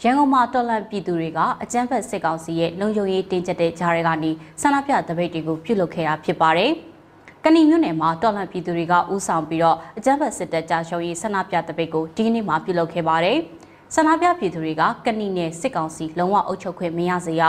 [0.03, 4.31] ရန်ကုန်မှာတော်လန်ပြည်သူတွေကအကြမ်းဖက်စစ်ကောင်စီရဲ့လုံခြုံရေးတင်းကျပ်တဲ့ကြားတွေကနေ
[4.61, 6.71] ဆန္ဒပြတပိတ်တွေကိုပြုလုပ်ခဲ့တာဖြစ်ပါတယ်။
[7.43, 13.37] ကဏီမြို့နယ်မှာတော်လှန်ပြည်သူတွေကဦးဆောင်ပြီးတော့အကြမ်းဖက်စစ်တပ်ကြာရှုံးရေးဆန္ဒပြတပိတ်ကိုဒီကနေ့မှပြုလုပ်ခဲ့ပါတယ်။
[13.95, 17.43] ဆန္ဒပြပြည်သူတွေကကဏီနယ်စစ်ကောင်စီလုံးဝအုပ်ချုပ်ခွင့်မရစေရ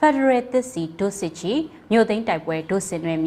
[0.00, 1.52] Federal သစ်စီဒုစစ်ချီ
[1.90, 3.20] မြို့သိမ်းတိုက်ပွဲဒုစင်ရွယ်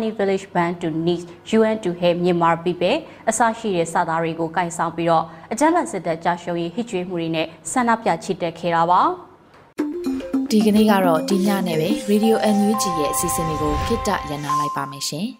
[0.00, 1.22] မြီ Harmony Village Band to Need
[1.58, 2.92] UN to Hey မြန်မာပြည်ပဲ
[3.30, 9.00] အစရှိတဲ့စာသားတွေကိုကင်ဆောင်ပြီးတော့အကြမ်းဖက်စစ်တပ်ကြာရှုံးရေးဟစ်ကြွေးမှုတွေနဲ့ဆန္ဒပြချီတက်ခဲ့တာပါ။
[10.50, 15.28] ဒီကနေ့ကတော့ဒီညနဲ့ပဲ Radio NUG ရဲ့အစီအစဉ်လေးကိုခਿੱတရနာလိုက်ပါမယ်ရှင်။